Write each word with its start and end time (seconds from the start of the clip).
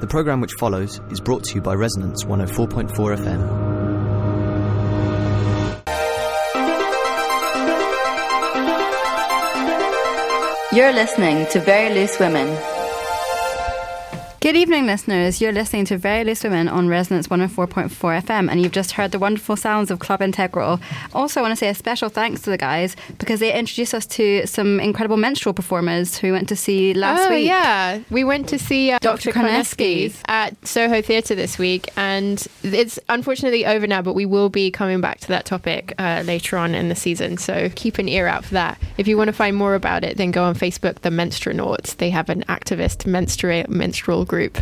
The 0.00 0.06
programme 0.06 0.40
which 0.40 0.52
follows 0.60 1.00
is 1.10 1.18
brought 1.18 1.42
to 1.44 1.56
you 1.56 1.60
by 1.60 1.74
Resonance 1.74 2.22
104.4 2.22 2.88
FM. 3.18 3.68
You're 10.72 10.92
listening 10.92 11.46
to 11.50 11.60
Very 11.60 11.92
Loose 11.94 12.16
Women. 12.20 12.77
Good 14.40 14.54
evening, 14.54 14.86
listeners. 14.86 15.40
You're 15.40 15.50
listening 15.50 15.84
to 15.86 15.98
Very 15.98 16.22
Loose 16.22 16.44
Women 16.44 16.68
on 16.68 16.86
Resonance 16.86 17.26
104.4 17.26 17.88
FM, 17.88 18.48
and 18.48 18.62
you've 18.62 18.70
just 18.70 18.92
heard 18.92 19.10
the 19.10 19.18
wonderful 19.18 19.56
sounds 19.56 19.90
of 19.90 19.98
Club 19.98 20.22
Integral. 20.22 20.78
Also, 21.12 21.40
I 21.40 21.42
want 21.42 21.50
to 21.50 21.56
say 21.56 21.68
a 21.68 21.74
special 21.74 22.08
thanks 22.08 22.42
to 22.42 22.50
the 22.50 22.56
guys 22.56 22.94
because 23.18 23.40
they 23.40 23.52
introduced 23.52 23.94
us 23.94 24.06
to 24.06 24.46
some 24.46 24.78
incredible 24.78 25.16
menstrual 25.16 25.54
performers 25.54 26.18
who 26.18 26.28
we 26.28 26.32
went 26.32 26.48
to 26.50 26.54
see 26.56 26.94
last 26.94 27.28
oh, 27.28 27.34
week. 27.34 27.48
yeah. 27.48 27.98
We 28.10 28.22
went 28.22 28.48
to 28.50 28.60
see 28.60 28.92
uh, 28.92 29.00
Dr. 29.00 29.32
Dr. 29.32 29.40
Carnesky 29.40 30.14
at 30.28 30.64
Soho 30.64 31.02
Theatre 31.02 31.34
this 31.34 31.58
week, 31.58 31.90
and 31.96 32.46
it's 32.62 33.00
unfortunately 33.08 33.66
over 33.66 33.88
now, 33.88 34.02
but 34.02 34.14
we 34.14 34.24
will 34.24 34.50
be 34.50 34.70
coming 34.70 35.00
back 35.00 35.18
to 35.18 35.28
that 35.28 35.46
topic 35.46 35.94
uh, 35.98 36.22
later 36.24 36.56
on 36.56 36.76
in 36.76 36.88
the 36.88 36.94
season, 36.94 37.38
so 37.38 37.70
keep 37.74 37.98
an 37.98 38.08
ear 38.08 38.28
out 38.28 38.44
for 38.44 38.54
that. 38.54 38.78
If 38.98 39.08
you 39.08 39.16
want 39.16 39.28
to 39.28 39.32
find 39.32 39.56
more 39.56 39.74
about 39.74 40.04
it, 40.04 40.16
then 40.16 40.30
go 40.30 40.44
on 40.44 40.54
Facebook, 40.54 41.00
The 41.00 41.10
Menstronauts. 41.10 41.96
They 41.96 42.10
have 42.10 42.28
an 42.28 42.44
activist 42.44 42.98
menstrua- 43.04 43.68
menstrual 43.68 44.27
group. 44.28 44.58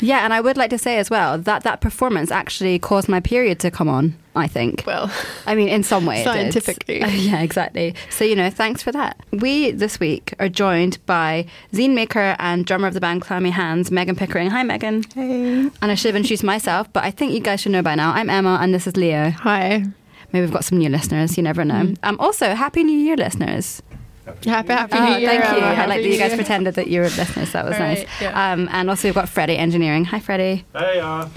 Yeah, 0.00 0.24
and 0.24 0.32
I 0.32 0.40
would 0.40 0.56
like 0.56 0.70
to 0.70 0.78
say 0.78 0.98
as 0.98 1.10
well 1.10 1.38
that 1.38 1.62
that 1.64 1.80
performance 1.80 2.30
actually 2.30 2.78
caused 2.78 3.08
my 3.08 3.20
period 3.20 3.60
to 3.60 3.70
come 3.70 3.88
on, 3.88 4.16
I 4.34 4.46
think. 4.46 4.84
Well, 4.86 5.12
I 5.46 5.54
mean, 5.54 5.68
in 5.68 5.82
some 5.82 6.06
way. 6.06 6.24
Scientifically. 6.24 7.02
Uh, 7.02 7.08
yeah, 7.10 7.42
exactly. 7.42 7.94
So, 8.08 8.24
you 8.24 8.34
know, 8.34 8.50
thanks 8.50 8.82
for 8.82 8.92
that. 8.92 9.20
We, 9.30 9.72
this 9.72 10.00
week, 10.00 10.34
are 10.38 10.48
joined 10.48 11.04
by 11.06 11.46
zine 11.72 11.94
maker 11.94 12.34
and 12.38 12.64
drummer 12.64 12.88
of 12.88 12.94
the 12.94 13.00
band 13.00 13.22
Clammy 13.22 13.50
Hands, 13.50 13.90
Megan 13.90 14.16
Pickering. 14.16 14.50
Hi, 14.50 14.62
Megan. 14.62 15.04
Hey. 15.14 15.70
And 15.82 15.90
I 15.90 15.94
should 15.94 16.08
have 16.08 16.16
introduced 16.16 16.44
myself, 16.44 16.90
but 16.92 17.04
I 17.04 17.10
think 17.10 17.32
you 17.32 17.40
guys 17.40 17.60
should 17.60 17.72
know 17.72 17.82
by 17.82 17.94
now. 17.94 18.12
I'm 18.12 18.30
Emma, 18.30 18.58
and 18.60 18.72
this 18.74 18.86
is 18.86 18.96
Leo. 18.96 19.30
hi. 19.30 19.84
Maybe 20.32 20.46
we've 20.46 20.52
got 20.52 20.64
some 20.64 20.78
new 20.78 20.88
listeners. 20.88 21.36
You 21.36 21.42
never 21.42 21.64
know. 21.64 21.94
Um, 22.04 22.16
also, 22.20 22.54
Happy 22.54 22.84
New 22.84 22.96
Year, 22.96 23.16
listeners. 23.16 23.82
Happy, 24.44 24.72
happy 24.72 24.96
Oh, 24.98 25.04
New 25.04 25.18
Year. 25.20 25.28
thank 25.28 25.44
you. 25.56 25.64
Emma. 25.64 25.82
I 25.82 25.86
like 25.86 26.02
that 26.02 26.08
you 26.08 26.18
guys 26.18 26.28
Year. 26.28 26.36
pretended 26.36 26.74
that 26.74 26.86
you 26.88 27.00
were 27.00 27.06
listeners. 27.06 27.52
That 27.52 27.64
was 27.64 27.74
All 27.74 27.80
nice. 27.80 28.04
yeah. 28.20 28.52
Um, 28.52 28.68
and 28.72 28.88
also, 28.90 29.08
we've 29.08 29.14
got 29.14 29.28
Freddie 29.28 29.56
Engineering. 29.58 30.04
Hi, 30.06 30.20
Freddie. 30.20 30.64
Hey, 30.74 31.00
uh, 31.00 31.28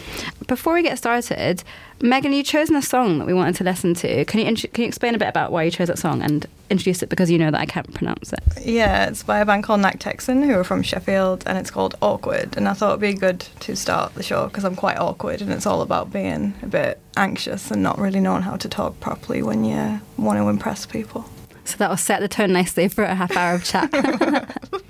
Before 0.48 0.74
we 0.74 0.82
get 0.84 0.98
started, 0.98 1.64
Megan, 2.02 2.34
you've 2.34 2.46
chosen 2.46 2.76
a 2.76 2.82
song 2.82 3.20
that 3.20 3.26
we 3.28 3.34
wanted 3.34 3.56
to 3.56 3.64
listen 3.64 3.94
to. 3.96 4.26
Can 4.26 4.40
you 4.42 4.46
int- 4.48 4.74
can 4.74 4.82
you 4.84 4.88
explain 4.88 5.16
a 5.16 5.18
bit 5.18 5.30
about 5.30 5.52
why 5.52 5.64
you 5.64 5.72
chose 5.72 5.88
that 5.88 5.98
song 6.00 6.22
and 6.22 6.46
introduce 6.70 7.02
it 7.04 7.08
because 7.10 7.30
you 7.32 7.38
know 7.38 7.50
that 7.52 7.62
I 7.62 7.66
can't 7.66 7.94
pronounce 7.94 8.34
it? 8.34 8.40
Yeah, 8.62 9.06
it's 9.08 9.24
by 9.24 9.40
a 9.40 9.46
band 9.46 9.64
called 9.64 9.80
Knack 9.82 10.00
Texan, 10.00 10.44
who 10.44 10.54
are 10.58 10.64
from 10.66 10.82
Sheffield, 10.84 11.44
and 11.46 11.58
it's 11.58 11.72
called 11.72 11.96
Awkward. 12.02 12.58
And 12.58 12.68
I 12.68 12.74
thought 12.74 12.90
it'd 12.90 13.00
be 13.02 13.14
good 13.14 13.40
to 13.62 13.76
start 13.76 14.16
the 14.16 14.24
show 14.24 14.48
because 14.48 14.66
I'm 14.66 14.76
quite 14.76 14.98
awkward, 14.98 15.42
and 15.42 15.52
it's 15.54 15.66
all 15.66 15.82
about 15.82 16.12
being 16.12 16.54
a 16.62 16.68
bit 16.68 17.00
anxious 17.16 17.72
and 17.72 17.82
not 17.84 17.98
really 18.00 18.20
knowing 18.20 18.42
how 18.42 18.58
to 18.58 18.68
talk 18.68 19.00
properly 19.00 19.42
when 19.42 19.64
you 19.64 20.02
want 20.18 20.40
to 20.40 20.50
impress 20.50 20.86
people. 20.86 21.24
So 21.66 21.78
that 21.78 21.90
will 21.90 21.98
set 21.98 22.20
the 22.20 22.28
tone 22.28 22.52
nicely 22.52 22.88
for 22.88 23.04
a 23.04 23.16
half 23.16 23.36
hour 23.38 23.56
of 23.56 23.64
chat. 23.64 23.90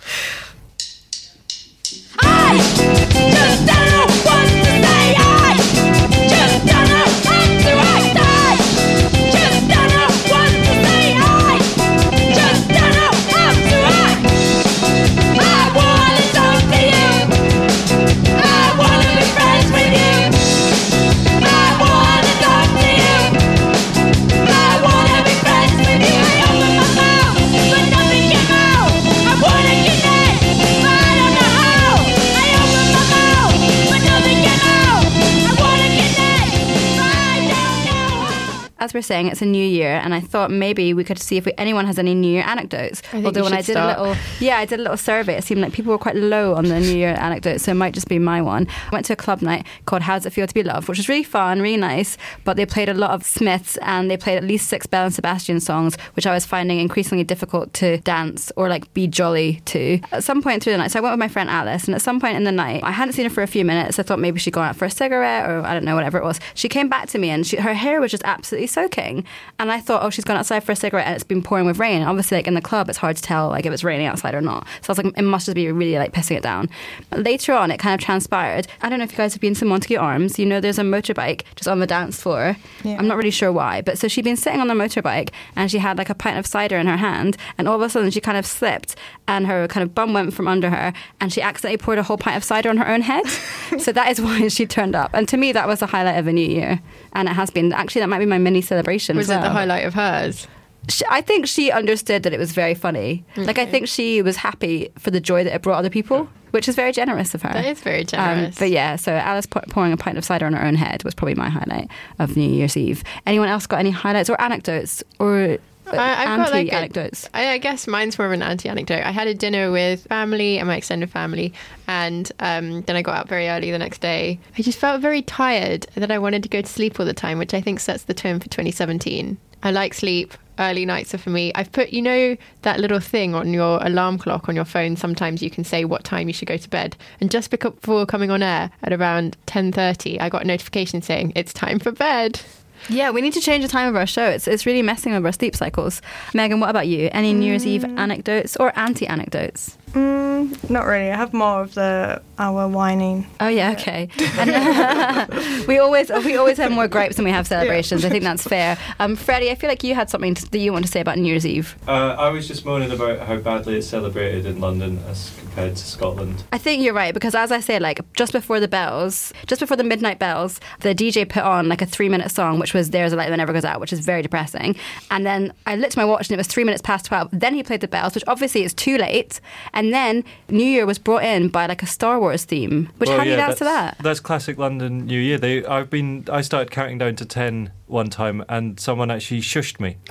As 38.83 38.93
we're 38.93 39.01
saying, 39.01 39.27
it's 39.27 39.41
a 39.41 39.45
new 39.45 39.65
year, 39.65 39.93
and 40.03 40.13
I 40.13 40.19
thought 40.19 40.51
maybe 40.51 40.93
we 40.93 41.05
could 41.05 41.17
see 41.17 41.37
if 41.37 41.45
we, 41.45 41.53
anyone 41.57 41.85
has 41.85 41.97
any 41.97 42.13
New 42.13 42.27
Year 42.27 42.43
anecdotes. 42.45 43.01
Although 43.13 43.43
when 43.43 43.53
I 43.53 43.61
did 43.61 43.77
start. 43.77 43.97
a 43.97 44.01
little, 44.01 44.21
yeah, 44.41 44.57
I 44.57 44.65
did 44.65 44.77
a 44.77 44.81
little 44.81 44.97
survey. 44.97 45.37
It 45.37 45.45
seemed 45.45 45.61
like 45.61 45.71
people 45.71 45.93
were 45.93 45.97
quite 45.97 46.17
low 46.17 46.53
on 46.53 46.65
the 46.65 46.81
New 46.81 46.97
Year 46.97 47.15
anecdotes, 47.17 47.63
so 47.63 47.71
it 47.71 47.75
might 47.75 47.93
just 47.93 48.09
be 48.09 48.19
my 48.19 48.41
one. 48.41 48.67
I 48.67 48.89
went 48.91 49.05
to 49.05 49.13
a 49.13 49.15
club 49.15 49.41
night 49.41 49.65
called 49.85 50.01
"How 50.01 50.15
Does 50.15 50.25
It 50.25 50.31
Feel 50.31 50.47
to 50.47 50.53
Be 50.53 50.63
Loved," 50.63 50.89
which 50.89 50.97
was 50.97 51.07
really 51.07 51.23
fun, 51.23 51.61
really 51.61 51.77
nice. 51.77 52.17
But 52.43 52.57
they 52.57 52.65
played 52.65 52.89
a 52.89 52.93
lot 52.93 53.11
of 53.11 53.23
Smiths, 53.23 53.77
and 53.77 54.11
they 54.11 54.17
played 54.17 54.35
at 54.35 54.43
least 54.43 54.67
six 54.67 54.85
Belle 54.85 55.05
and 55.05 55.13
Sebastian 55.13 55.61
songs, 55.61 55.95
which 56.17 56.27
I 56.27 56.33
was 56.33 56.45
finding 56.45 56.79
increasingly 56.79 57.23
difficult 57.23 57.73
to 57.75 57.99
dance 57.99 58.51
or 58.57 58.67
like 58.67 58.93
be 58.93 59.07
jolly 59.07 59.61
to. 59.67 60.01
At 60.11 60.25
some 60.25 60.41
point 60.41 60.61
through 60.61 60.73
the 60.73 60.79
night, 60.79 60.91
so 60.91 60.99
I 60.99 61.01
went 61.03 61.13
with 61.13 61.19
my 61.19 61.29
friend 61.29 61.49
Alice, 61.49 61.85
and 61.85 61.95
at 61.95 62.01
some 62.01 62.19
point 62.19 62.35
in 62.35 62.43
the 62.43 62.51
night, 62.51 62.83
I 62.83 62.91
hadn't 62.91 63.13
seen 63.13 63.23
her 63.23 63.33
for 63.33 63.43
a 63.43 63.47
few 63.47 63.63
minutes. 63.63 63.97
I 63.97 64.03
thought 64.03 64.19
maybe 64.19 64.41
she'd 64.41 64.51
gone 64.51 64.67
out 64.67 64.75
for 64.75 64.83
a 64.83 64.91
cigarette 64.91 65.49
or 65.49 65.61
I 65.61 65.73
don't 65.73 65.85
know, 65.85 65.95
whatever 65.95 66.17
it 66.17 66.25
was. 66.25 66.41
She 66.53 66.67
came 66.67 66.89
back 66.89 67.07
to 67.11 67.17
me, 67.17 67.29
and 67.29 67.47
she, 67.47 67.55
her 67.55 67.73
hair 67.73 68.01
was 68.01 68.11
just 68.11 68.23
absolutely 68.25 68.72
soaking. 68.73 69.25
And 69.59 69.71
I 69.71 69.79
thought, 69.79 70.03
oh, 70.03 70.09
she's 70.09 70.25
gone 70.25 70.37
outside 70.37 70.61
for 70.61 70.71
a 70.71 70.75
cigarette, 70.75 71.05
and 71.05 71.15
it's 71.15 71.23
been 71.23 71.41
pouring 71.41 71.65
with 71.65 71.79
rain. 71.79 72.01
Obviously, 72.01 72.37
like 72.37 72.47
in 72.47 72.55
the 72.55 72.61
club, 72.61 72.89
it's 72.89 72.97
hard 72.97 73.15
to 73.15 73.21
tell 73.21 73.49
like 73.49 73.65
if 73.65 73.73
it's 73.73 73.83
raining 73.83 74.07
outside 74.07 74.33
or 74.33 74.41
not. 74.41 74.67
So 74.81 74.89
I 74.89 74.91
was 74.91 74.97
like, 74.97 75.17
it 75.17 75.21
must 75.21 75.45
just 75.45 75.55
be 75.55 75.71
really 75.71 75.97
like 75.97 76.13
pissing 76.13 76.35
it 76.35 76.43
down. 76.43 76.69
But 77.09 77.23
later 77.23 77.53
on, 77.53 77.71
it 77.71 77.77
kind 77.77 77.93
of 77.93 78.03
transpired. 78.03 78.67
I 78.81 78.89
don't 78.89 78.99
know 78.99 79.05
if 79.05 79.11
you 79.11 79.17
guys 79.17 79.33
have 79.33 79.41
been 79.41 79.53
to 79.55 79.65
Montague 79.65 79.97
Arms. 79.97 80.39
You 80.39 80.45
know, 80.45 80.59
there's 80.59 80.79
a 80.79 80.83
motorbike 80.83 81.43
just 81.55 81.67
on 81.67 81.79
the 81.79 81.87
dance 81.87 82.21
floor. 82.21 82.57
Yeah. 82.83 82.97
I'm 82.97 83.07
not 83.07 83.17
really 83.17 83.31
sure 83.31 83.51
why, 83.51 83.81
but 83.81 83.97
so 83.97 84.07
she'd 84.07 84.23
been 84.23 84.37
sitting 84.37 84.59
on 84.59 84.67
the 84.67 84.73
motorbike, 84.73 85.29
and 85.55 85.69
she 85.69 85.77
had 85.77 85.97
like 85.97 86.09
a 86.09 86.15
pint 86.15 86.37
of 86.37 86.45
cider 86.45 86.77
in 86.77 86.87
her 86.87 86.97
hand, 86.97 87.37
and 87.57 87.67
all 87.67 87.75
of 87.75 87.81
a 87.81 87.89
sudden 87.89 88.11
she 88.11 88.21
kind 88.21 88.37
of 88.37 88.45
slipped, 88.45 88.95
and 89.27 89.47
her 89.47 89.67
kind 89.67 89.83
of 89.83 89.93
bum 89.93 90.13
went 90.13 90.33
from 90.33 90.47
under 90.47 90.69
her, 90.69 90.93
and 91.19 91.31
she 91.31 91.41
accidentally 91.41 91.77
poured 91.77 91.97
a 91.97 92.03
whole 92.03 92.17
pint 92.17 92.37
of 92.37 92.43
cider 92.43 92.69
on 92.69 92.77
her 92.77 92.87
own 92.87 93.01
head. 93.01 93.25
so 93.79 93.91
that 93.91 94.09
is 94.09 94.21
why 94.21 94.47
she 94.47 94.65
turned 94.65 94.95
up. 94.95 95.11
And 95.13 95.27
to 95.29 95.37
me, 95.37 95.51
that 95.51 95.67
was 95.67 95.79
the 95.79 95.87
highlight 95.87 96.17
of 96.17 96.27
a 96.27 96.33
new 96.33 96.47
year, 96.47 96.81
and 97.13 97.27
it 97.27 97.33
has 97.33 97.49
been. 97.49 97.71
Actually, 97.73 98.01
that 98.01 98.09
might 98.09 98.19
be 98.19 98.25
my 98.25 98.37
mini 98.37 98.61
celebration. 98.63 99.15
Was 99.17 99.29
as 99.29 99.37
it 99.37 99.41
the 99.41 99.49
highlight 99.49 99.85
of 99.85 99.93
hers? 99.93 100.47
She, 100.89 101.05
I 101.09 101.21
think 101.21 101.47
she 101.47 101.71
understood 101.71 102.23
that 102.23 102.33
it 102.33 102.39
was 102.39 102.51
very 102.51 102.75
funny. 102.75 103.23
Like 103.37 103.57
I 103.57 103.65
think 103.65 103.87
she 103.87 104.21
was 104.21 104.35
happy 104.35 104.89
for 104.99 105.11
the 105.11 105.21
joy 105.21 105.43
that 105.45 105.55
it 105.55 105.61
brought 105.61 105.77
other 105.77 105.89
people, 105.89 106.27
which 106.51 106.67
is 106.67 106.75
very 106.75 106.91
generous 106.91 107.33
of 107.33 107.41
her. 107.43 107.53
That 107.53 107.65
is 107.65 107.79
very 107.79 108.01
Um, 108.01 108.05
generous. 108.07 108.59
but 108.59 108.69
yeah, 108.69 108.97
so 108.97 109.13
Alice 109.13 109.45
pour- 109.45 109.63
pouring 109.69 109.93
a 109.93 109.97
pint 109.97 110.17
of 110.17 110.25
cider 110.25 110.45
on 110.45 110.51
her 110.53 110.65
own 110.65 110.75
head 110.75 111.03
was 111.05 111.13
probably 111.15 111.35
my 111.35 111.47
highlight 111.49 111.89
of 112.19 112.35
New 112.35 112.49
Year's 112.49 112.75
Eve. 112.75 113.01
Anyone 113.25 113.47
else 113.47 113.65
got 113.65 113.79
any 113.79 113.91
highlights 113.91 114.29
or 114.29 114.39
anecdotes 114.41 115.01
or 115.19 115.57
I- 115.87 116.23
I've 116.23 116.37
got, 116.37 116.51
like, 116.51 116.67
anti-anecdotes? 116.73 117.29
I, 117.33 117.49
I 117.49 117.57
guess 117.57 117.87
mine's 117.87 118.17
more 118.17 118.27
of 118.27 118.33
an 118.33 118.41
anti 118.41 118.69
anecdote. 118.69 119.03
I 119.03 119.11
had 119.11 119.27
a 119.27 119.33
dinner 119.33 119.71
with 119.71 120.05
family 120.07 120.57
and 120.59 120.67
my 120.67 120.77
extended 120.77 121.09
family, 121.09 121.53
and 121.87 122.31
um, 122.39 122.81
then 122.83 122.95
I 122.95 123.01
got 123.01 123.15
out 123.17 123.27
very 123.29 123.49
early 123.49 123.71
the 123.71 123.77
next 123.79 123.99
day. 124.01 124.39
I 124.57 124.61
just 124.61 124.79
felt 124.79 125.01
very 125.01 125.21
tired 125.21 125.87
that 125.95 126.11
I 126.11 126.19
wanted 126.19 126.43
to 126.43 126.49
go 126.49 126.61
to 126.61 126.67
sleep 126.67 126.99
all 126.99 127.05
the 127.05 127.13
time, 127.13 127.37
which 127.37 127.53
I 127.53 127.61
think 127.61 127.79
sets 127.79 128.03
the 128.03 128.13
tone 128.13 128.39
for 128.39 128.49
2017. 128.49 129.37
I 129.61 129.71
like 129.71 129.93
sleep. 129.93 130.33
Early 130.59 130.85
nights 130.85 131.15
are 131.15 131.17
for 131.17 131.31
me. 131.31 131.51
I've 131.55 131.71
put, 131.71 131.89
you 131.89 132.01
know, 132.01 132.37
that 132.61 132.79
little 132.79 132.99
thing 132.99 133.33
on 133.33 133.53
your 133.53 133.79
alarm 133.83 134.19
clock 134.19 134.47
on 134.47 134.55
your 134.55 134.65
phone. 134.65 134.95
Sometimes 134.95 135.41
you 135.41 135.49
can 135.49 135.63
say 135.63 135.83
what 135.83 136.03
time 136.03 136.27
you 136.27 136.33
should 136.33 136.47
go 136.47 136.57
to 136.57 136.69
bed. 136.69 136.95
And 137.19 137.31
just 137.31 137.49
before 137.49 138.05
coming 138.05 138.29
on 138.29 138.43
air 138.43 138.69
at 138.83 138.93
around 138.93 139.35
10:30, 139.47 140.19
I 140.19 140.29
got 140.29 140.43
a 140.43 140.47
notification 140.47 141.01
saying 141.01 141.33
it's 141.35 141.53
time 141.53 141.79
for 141.79 141.91
bed. 141.91 142.41
Yeah, 142.89 143.11
we 143.11 143.21
need 143.21 143.33
to 143.33 143.41
change 143.41 143.63
the 143.63 143.69
time 143.69 143.87
of 143.87 143.95
our 143.95 144.05
show. 144.05 144.25
It's, 144.25 144.47
it's 144.47 144.65
really 144.65 144.81
messing 144.81 145.13
with 145.13 145.25
our 145.25 145.31
sleep 145.31 145.55
cycles. 145.55 146.01
Megan, 146.33 146.59
what 146.59 146.69
about 146.69 146.87
you? 146.87 147.09
Any 147.11 147.33
New 147.33 147.45
Year's 147.45 147.65
Eve 147.65 147.83
mm. 147.83 147.97
anecdotes 147.97 148.57
or 148.57 148.77
anti-anecdotes? 148.77 149.77
Mm, 149.93 150.69
not 150.69 150.85
really. 150.85 151.11
I 151.11 151.15
have 151.15 151.33
more 151.33 151.61
of 151.61 151.73
the 151.75 152.21
our 152.39 152.67
whining. 152.67 153.27
Oh 153.39 153.47
yeah, 153.47 153.71
okay. 153.71 154.09
And, 154.37 155.67
we 155.67 155.77
always 155.77 156.09
we 156.25 156.35
always 156.35 156.57
have 156.57 156.71
more 156.71 156.87
gripes 156.87 157.15
than 157.15 157.25
we 157.25 157.31
have 157.31 157.45
celebrations. 157.47 158.03
I 158.03 158.09
think 158.09 158.23
that's 158.23 158.43
fair. 158.43 158.77
Um, 158.99 159.15
Freddie, 159.15 159.51
I 159.51 159.55
feel 159.55 159.69
like 159.69 159.83
you 159.83 159.93
had 159.93 160.09
something 160.09 160.33
to, 160.33 160.49
that 160.51 160.57
you 160.57 160.73
want 160.73 160.85
to 160.85 160.91
say 160.91 160.99
about 160.99 161.17
New 161.17 161.27
Year's 161.27 161.45
Eve. 161.45 161.75
uh, 161.87 162.15
I 162.17 162.29
was 162.29 162.47
just 162.47 162.65
moaning 162.65 162.91
about 162.91 163.19
how 163.27 163.37
badly 163.37 163.77
it's 163.77 163.87
celebrated 163.87 164.45
in 164.45 164.59
London 164.59 164.99
as 165.07 165.31
compared 165.39 165.75
to 165.75 165.85
Scotland. 165.85 166.43
I 166.51 166.57
think 166.57 166.83
you're 166.83 166.93
right 166.93 167.13
because 167.13 167.35
as 167.35 167.51
I 167.51 167.59
say, 167.59 167.79
like 167.79 167.99
just 168.13 168.33
before 168.33 168.59
the 168.59 168.67
bells, 168.67 169.31
just 169.45 169.61
before 169.61 169.77
the 169.77 169.83
midnight 169.83 170.17
bells, 170.17 170.59
the 170.79 170.95
DJ 170.95 171.29
put 171.29 171.43
on 171.43 171.69
like 171.69 171.81
a 171.83 171.85
three 171.85 172.09
minute 172.09 172.31
song, 172.31 172.57
which 172.57 172.73
was 172.73 172.89
"There's 172.89 173.13
a 173.13 173.15
Light 173.15 173.29
That 173.29 173.37
Never 173.37 173.53
Goes 173.53 173.65
Out," 173.65 173.79
which 173.79 173.93
is 173.93 173.99
very 173.99 174.23
depressing. 174.23 174.75
And 175.11 175.23
then 175.25 175.53
I 175.67 175.75
looked 175.75 175.93
at 175.93 175.97
my 175.97 176.05
watch 176.05 176.29
and 176.29 176.33
it 176.33 176.37
was 176.37 176.47
three 176.47 176.63
minutes 176.63 176.81
past 176.81 177.05
twelve. 177.05 177.29
Then 177.31 177.53
he 177.53 177.61
played 177.61 177.81
the 177.81 177.87
bells, 177.87 178.15
which 178.15 178.23
obviously 178.25 178.63
is 178.63 178.73
too 178.73 178.97
late. 178.97 179.39
And 179.73 179.82
then 179.91 180.23
New 180.49 180.63
Year 180.63 180.85
was 180.85 180.99
brought 180.99 181.23
in 181.23 181.47
by 181.49 181.65
like 181.65 181.81
a 181.81 181.87
Star 181.87 182.19
Wars 182.19 182.45
theme. 182.45 182.89
Which 182.99 183.09
Well, 183.09 183.17
how 183.17 183.23
do 183.23 183.29
you 183.31 183.35
yeah, 183.35 183.47
dance 183.47 183.57
to 183.57 183.63
that's- 183.63 183.95
that? 183.97 184.03
That's 184.03 184.19
classic 184.19 184.59
London 184.59 185.07
New 185.07 185.19
Year. 185.19 185.39
They, 185.39 185.65
I've 185.65 185.89
been, 185.89 186.25
I 186.31 186.41
started 186.41 186.69
counting 186.71 186.99
down 186.99 187.15
to 187.15 187.25
ten 187.25 187.71
one 187.93 188.09
time, 188.09 188.43
and 188.49 188.77
someone 188.79 189.09
actually 189.09 189.39
shushed 189.41 189.79
me. 189.79 189.95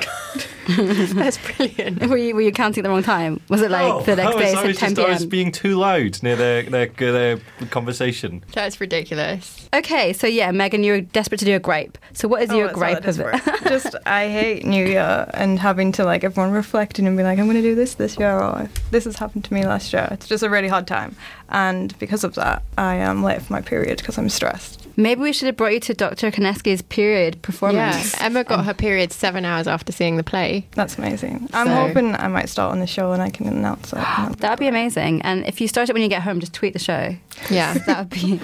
That's 0.69 1.39
brilliant. 1.39 2.07
Were 2.07 2.17
you, 2.17 2.35
were 2.35 2.41
you 2.41 2.53
counting 2.53 2.83
at 2.83 2.85
the 2.85 2.91
wrong 2.91 3.03
time? 3.03 3.41
Was 3.49 3.63
it 3.63 3.71
like 3.71 3.93
Oh, 3.93 4.03
the 4.03 4.17
next 4.17 4.31
I 4.31 4.35
was, 4.35 4.45
day, 4.45 4.55
I 4.55 4.65
was 4.67 4.77
10 4.79 4.95
just, 4.95 5.01
I 5.07 5.11
was 5.11 5.19
p.m.? 5.19 5.29
being 5.29 5.53
too 5.53 5.75
loud 5.77 6.23
near 6.23 6.37
their, 6.37 6.63
their, 6.63 6.87
their 6.87 7.37
conversation. 7.71 8.45
That's 8.53 8.81
ridiculous. 8.81 9.69
Okay, 9.75 10.13
so 10.13 10.27
yeah, 10.29 10.51
Megan, 10.53 10.85
you're 10.85 11.01
desperate 11.01 11.39
to 11.39 11.45
do 11.45 11.57
a 11.57 11.59
gripe. 11.59 11.99
So 12.13 12.29
what 12.29 12.43
is 12.43 12.51
Oh, 12.51 12.57
your 12.57 12.67
it's 12.69 12.75
gripe 12.75 13.05
not 13.05 13.19
of 13.19 13.21
it? 13.21 13.63
Just 13.69 13.97
I 14.07 14.29
hate 14.29 14.65
New 14.65 14.87
Year 14.87 15.29
and 15.35 15.59
having 15.59 15.91
to 15.93 16.05
like 16.05 16.23
everyone 16.25 16.53
reflecting 16.53 17.07
and 17.09 17.17
be 17.17 17.25
like, 17.25 17.39
I'm 17.41 17.47
going 17.47 17.57
to 17.57 17.63
do 17.63 17.75
this 17.75 17.95
this 17.95 18.17
year 18.19 18.39
or 18.39 18.69
this 18.93 19.05
has 19.05 19.17
happened 19.17 19.45
to 19.47 19.55
me 19.55 19.65
last 19.67 19.93
year. 19.93 20.07
It's 20.13 20.29
just 20.29 20.43
a 20.45 20.51
really 20.51 20.69
hard 20.69 20.87
time, 20.87 21.17
and 21.49 21.99
because 21.99 22.23
of 22.23 22.35
that, 22.37 22.63
I 22.79 22.97
am 22.97 23.23
late 23.25 23.43
for 23.43 23.53
my 23.53 23.61
period 23.63 23.99
because 23.99 24.19
I'm 24.19 24.29
stressed. 24.29 24.82
Maybe 24.97 25.21
we 25.21 25.33
should 25.33 25.47
have 25.47 25.57
brought 25.57 25.73
you 25.73 25.81
to 25.81 25.95
Dr. 25.95 26.31
Carnesky's 26.31 26.83
period 26.83 27.41
performance. 27.43 27.77
Yeah, 27.79 27.93
performance. 28.03 28.21
Emma 28.21 28.45
got 28.45 28.65
her 28.65 28.75
period 28.75 29.13
seven 29.13 29.45
hours 29.45 29.67
after 29.67 29.93
seeing 29.93 30.17
the 30.17 30.23
play. 30.25 30.67
That's 30.73 30.99
amazing. 30.99 31.49
I'm 31.53 31.67
So- 31.67 31.75
hoping 31.75 32.15
I 32.17 32.29
might 32.29 32.49
start 32.49 32.73
on 32.73 32.81
the 32.81 32.87
show 32.87 33.13
and 33.13 33.23
I 33.23 33.31
can 33.31 33.47
announce 33.47 33.93
it. 33.93 33.99
That 34.39 34.51
would 34.51 34.59
be 34.59 34.67
amazing. 34.69 35.23
And 35.23 35.47
if 35.47 35.61
you 35.61 35.69
start 35.69 35.89
it 35.89 35.93
when 35.93 36.03
you 36.03 36.09
get 36.09 36.23
home, 36.23 36.41
just 36.41 36.53
tweet 36.53 36.73
the 36.73 36.79
show. 36.79 37.17
Yeah. 37.51 37.75
That 37.75 37.99
would 37.99 38.11
be 38.11 38.41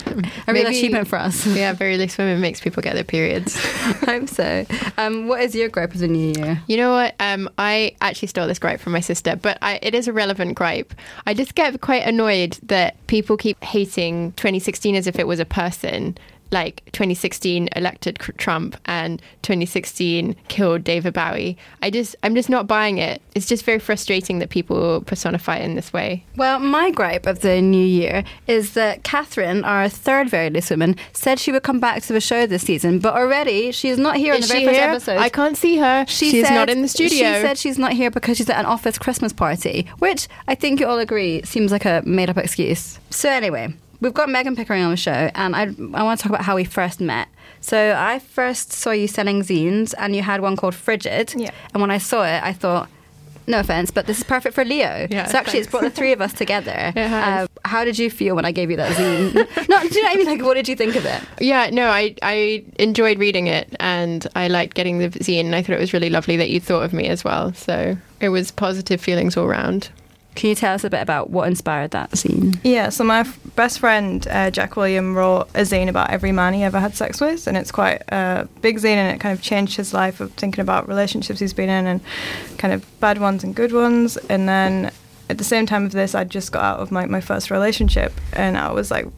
a 0.47 0.53
real 0.53 0.67
achievement 0.67 1.09
for 1.09 1.19
us. 1.19 1.47
Yeah, 1.47 1.73
very 1.73 1.97
loose 1.97 2.19
women 2.19 2.41
makes 2.41 2.61
people 2.61 2.83
get 2.83 2.95
their 2.95 3.05
periods. 3.05 3.57
I 3.85 3.91
hope 4.07 4.29
so. 4.29 4.67
Um, 4.97 5.29
what 5.29 5.41
is 5.41 5.55
your 5.55 5.69
gripe 5.69 5.95
of 5.95 6.01
the 6.01 6.09
new 6.09 6.33
year? 6.41 6.63
You 6.67 6.77
know 6.77 6.93
what? 6.93 7.15
Um, 7.21 7.49
I 7.59 7.95
actually 8.01 8.29
stole 8.29 8.47
this 8.47 8.59
gripe 8.59 8.81
from 8.81 8.93
my 8.93 9.01
sister, 9.01 9.37
but 9.37 9.59
I, 9.63 9.79
it 9.83 9.95
is 9.95 10.09
a 10.09 10.13
relevant 10.13 10.55
gripe. 10.55 10.95
I 11.27 11.35
just 11.35 11.55
get 11.55 11.81
quite 11.81 12.03
annoyed 12.07 12.59
that 12.65 12.97
people 13.07 13.37
keep 13.37 13.63
hating 13.63 14.33
2016 14.33 14.95
as 14.95 15.07
if 15.07 15.19
it 15.19 15.27
was 15.27 15.41
a 15.41 15.45
person. 15.45 16.17
Like 16.51 16.83
2016 16.93 17.69
elected 17.77 18.19
Trump 18.39 18.77
and 18.87 19.21
2016 19.43 20.35
killed 20.49 20.85
David 20.85 21.13
Bowie. 21.15 21.57
I 21.83 21.91
just, 21.91 22.17
I'm 22.23 22.35
just 22.35 22.49
not 22.49 22.67
buying 22.67 22.99
it. 22.99 23.21
It's 23.35 23.47
just 23.47 23.65
very 23.65 23.79
frustrating 23.79 24.39
that 24.39 24.49
people 24.51 25.03
personify 25.03 25.57
it 25.59 25.65
in 25.65 25.75
this 25.75 25.93
way. 25.93 26.25
Well, 26.37 26.59
my 26.59 26.91
gripe 26.91 27.27
of 27.27 27.41
the 27.41 27.61
new 27.61 27.85
year 27.85 28.25
is 28.47 28.73
that 28.75 29.05
Catherine, 29.05 29.65
our 29.65 29.89
third 29.89 30.29
very 30.31 30.51
loose 30.51 30.71
woman, 30.71 30.97
said 31.13 31.39
she 31.39 31.53
would 31.53 31.63
come 31.63 31.81
back 31.81 32.03
to 32.05 32.13
the 32.13 32.21
show 32.21 32.47
this 32.47 32.63
season, 32.63 32.99
but 32.99 33.15
already 33.15 33.71
she's 33.73 33.99
not 33.99 34.17
here 34.17 34.35
in 34.35 34.41
the 34.41 34.47
very 34.47 34.61
she 34.61 34.67
first 34.67 34.79
here? 34.79 34.89
episode. 34.89 35.19
I 35.19 35.29
can't 35.29 35.57
see 35.57 35.77
her. 35.77 36.05
She 36.09 36.31
She's 36.31 36.47
said- 36.47 36.55
not 36.55 36.71
in 36.71 36.83
the 36.83 36.89
studio. 36.89 37.11
She 37.35 37.41
said 37.43 37.59
she's 37.59 37.79
not 37.79 37.93
here 37.93 38.11
because 38.11 38.37
she's 38.39 38.49
at 38.49 38.59
an 38.59 38.67
office 38.67 38.99
Christmas 38.99 39.33
party, 39.33 39.87
which 39.99 40.29
I 40.47 40.55
think 40.55 40.81
you 40.81 40.87
all 40.87 40.99
agree 40.99 41.43
seems 41.43 41.73
like 41.73 41.85
a 41.85 42.03
made 42.07 42.31
up 42.31 42.39
excuse. 42.39 42.99
So, 43.11 43.29
anyway, 43.31 43.75
we've 44.01 44.15
got 44.15 44.29
Megan 44.29 44.57
Pickering 44.57 44.83
on 44.83 44.91
the 44.91 44.97
show, 44.97 45.31
and 45.35 45.57
I, 45.57 45.63
I 45.95 46.03
want 46.03 46.19
to 46.19 46.23
talk 46.23 46.31
about 46.31 46.45
how 46.45 46.57
we 46.57 46.65
first 46.65 47.01
met. 47.01 47.29
So, 47.61 47.95
I 47.97 48.19
first 48.21 48.73
saw 48.73 48.93
you 48.93 49.09
selling 49.09 49.43
zines, 49.43 49.95
and 49.99 50.15
you 50.15 50.23
had 50.23 50.41
one 50.41 50.57
called 50.57 50.75
Frigid. 50.75 51.35
Yeah. 51.37 51.51
And 51.73 51.81
when 51.81 51.91
I 51.91 51.99
saw 51.99 52.23
it, 52.23 52.43
I 52.43 52.53
thought, 52.53 52.89
no 53.49 53.61
offense, 53.61 53.91
but 53.91 54.07
this 54.07 54.19
is 54.19 54.25
perfect 54.25 54.55
for 54.55 54.65
Leo. 54.65 55.07
Yeah, 55.11 55.27
so 55.27 55.39
actually, 55.39 55.61
it's 55.61 55.71
brought 55.71 55.83
the 55.83 55.91
three 55.91 56.13
of 56.13 56.21
us 56.21 56.33
together. 56.35 56.93
It 56.95 57.09
has. 57.09 57.49
Uh, 57.49 57.61
how 57.65 57.85
did 57.85 57.99
you 57.99 58.11
feel 58.11 58.37
when 58.37 58.45
I 58.45 58.53
gave 58.53 58.71
you 58.71 58.77
that 58.77 58.93
zine? 58.93 59.35
no, 59.69 59.81
do 59.81 59.89
you 59.89 60.03
know 60.03 60.09
what 60.09 60.15
I 60.15 60.15
mean? 60.17 60.27
Like, 60.27 60.43
what 60.43 60.55
did 60.55 60.69
you 60.69 60.77
think 60.77 60.97
of 60.97 61.05
it? 61.05 61.23
Yeah, 61.41 61.71
no, 61.71 61.89
I, 61.89 62.15
I 62.23 62.65
enjoyed 62.79 63.19
reading 63.19 63.47
it 63.47 63.75
and 63.81 64.27
I 64.37 64.49
liked 64.49 64.75
getting 64.75 64.99
the 64.99 65.09
zine 65.09 65.47
and 65.47 65.55
I 65.55 65.63
thought 65.63 65.77
it 65.77 65.81
was 65.81 65.93
really 65.93 66.11
lovely 66.11 66.37
that 66.37 66.51
you 66.51 66.61
thought 66.61 66.83
of 66.83 66.93
me 66.93 67.09
as 67.09 67.25
well. 67.25 67.53
So 67.55 67.97
it 68.21 68.29
was 68.29 68.51
positive 68.51 69.01
feelings 69.01 69.37
all 69.37 69.49
round. 69.49 69.89
Can 70.39 70.51
you 70.51 70.55
tell 70.55 70.73
us 70.73 70.85
a 70.85 70.91
bit 70.91 71.03
about 71.03 71.31
what 71.31 71.49
inspired 71.49 71.91
that 71.91 72.17
scene? 72.17 72.61
Yeah, 72.63 72.91
so 72.91 73.03
my 73.03 73.21
f- 73.21 73.41
best 73.57 73.81
friend 73.81 74.25
uh, 74.29 74.53
Jack 74.53 74.77
William 74.77 75.17
wrote 75.17 75.49
a 75.57 75.63
zine 75.63 75.89
about 75.89 76.11
every 76.11 76.31
man 76.31 76.55
he 76.55 76.63
ever 76.63 76.79
had 76.79 76.95
sex 76.95 77.21
with, 77.21 77.49
and 77.49 77.57
it's 77.57 77.73
quite 77.73 78.05
a 78.07 78.47
big 78.61 78.77
zine, 78.77 78.99
and 78.99 79.13
it 79.13 79.19
kind 79.19 79.37
of 79.37 79.43
changed 79.43 79.77
his 79.77 79.93
life 79.93 80.21
of 80.21 80.31
thinking 80.35 80.63
about 80.63 80.87
relationships 80.87 81.41
he's 81.41 81.53
been 81.53 81.69
in, 81.69 81.89
and 81.89 82.01
kind 82.57 82.73
of 82.73 82.87
bad 83.01 83.19
ones 83.19 83.43
and 83.43 83.53
good 83.57 83.73
ones. 83.73 84.17
And 84.17 84.49
then 84.49 84.93
at 85.29 85.39
the 85.39 85.45
same 85.45 85.67
time 85.67 85.85
of 85.85 85.91
this, 85.91 86.15
I 86.15 86.23
just 86.23 86.53
got 86.53 86.63
out 86.63 86.79
of 86.79 86.93
my, 86.93 87.05
my 87.07 87.21
first 87.21 87.51
relationship, 87.51 88.13
and 88.33 88.57
I 88.57 88.71
was 88.71 88.93
like 88.93 89.09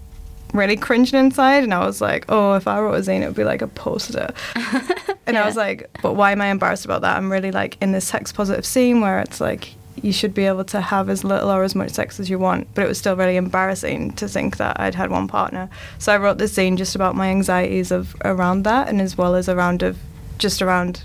really 0.55 0.77
cringing 0.79 1.21
inside, 1.21 1.65
and 1.65 1.75
I 1.75 1.85
was 1.85 2.01
like, 2.01 2.25
oh, 2.31 2.55
if 2.55 2.67
I 2.67 2.81
wrote 2.81 2.95
a 2.95 3.01
zine, 3.01 3.21
it 3.21 3.27
would 3.27 3.37
be 3.37 3.45
like 3.45 3.61
a 3.61 3.69
poster. 3.69 4.33
and 5.27 5.37
I 5.37 5.45
was 5.45 5.55
like, 5.55 5.91
but 6.01 6.15
why 6.15 6.33
am 6.33 6.41
I 6.41 6.47
embarrassed 6.47 6.87
about 6.87 7.03
that? 7.03 7.19
I'm 7.19 7.31
really 7.31 7.51
like 7.51 7.77
in 7.83 7.93
this 7.93 8.07
sex 8.07 8.33
positive 8.33 8.65
scene 8.65 9.03
where 9.03 9.19
it's 9.19 9.39
like 9.39 9.75
you 9.97 10.13
should 10.13 10.35
be 10.35 10.47
able 10.47 10.65
to 10.65 10.81
have 10.81 11.09
as 11.09 11.25
little 11.25 11.51
or 11.51 11.63
as 11.63 11.75
much 11.75 11.91
sex 11.91 12.21
as 12.21 12.31
you 12.31 12.39
want, 12.39 12.69
but 12.75 12.85
it 12.85 12.89
was 12.89 12.99
still 12.99 13.17
really 13.17 13.37
embarrassing 13.37 14.13
to 14.13 14.29
think 14.29 14.57
that 14.57 14.79
I'd 14.81 14.95
had 14.95 15.11
one 15.11 15.29
partner. 15.29 15.69
So 15.99 16.13
I 16.13 16.17
wrote 16.17 16.39
this 16.39 16.53
scene 16.53 16.77
just 16.77 16.95
about 16.95 17.15
my 17.15 17.29
anxieties 17.29 17.91
of 17.91 18.17
around 18.25 18.63
that, 18.65 18.89
and 18.89 19.01
as 19.01 19.19
well 19.19 19.35
as 19.35 19.49
around 19.49 19.83
of 19.83 19.99
just 20.39 20.63
around 20.63 21.03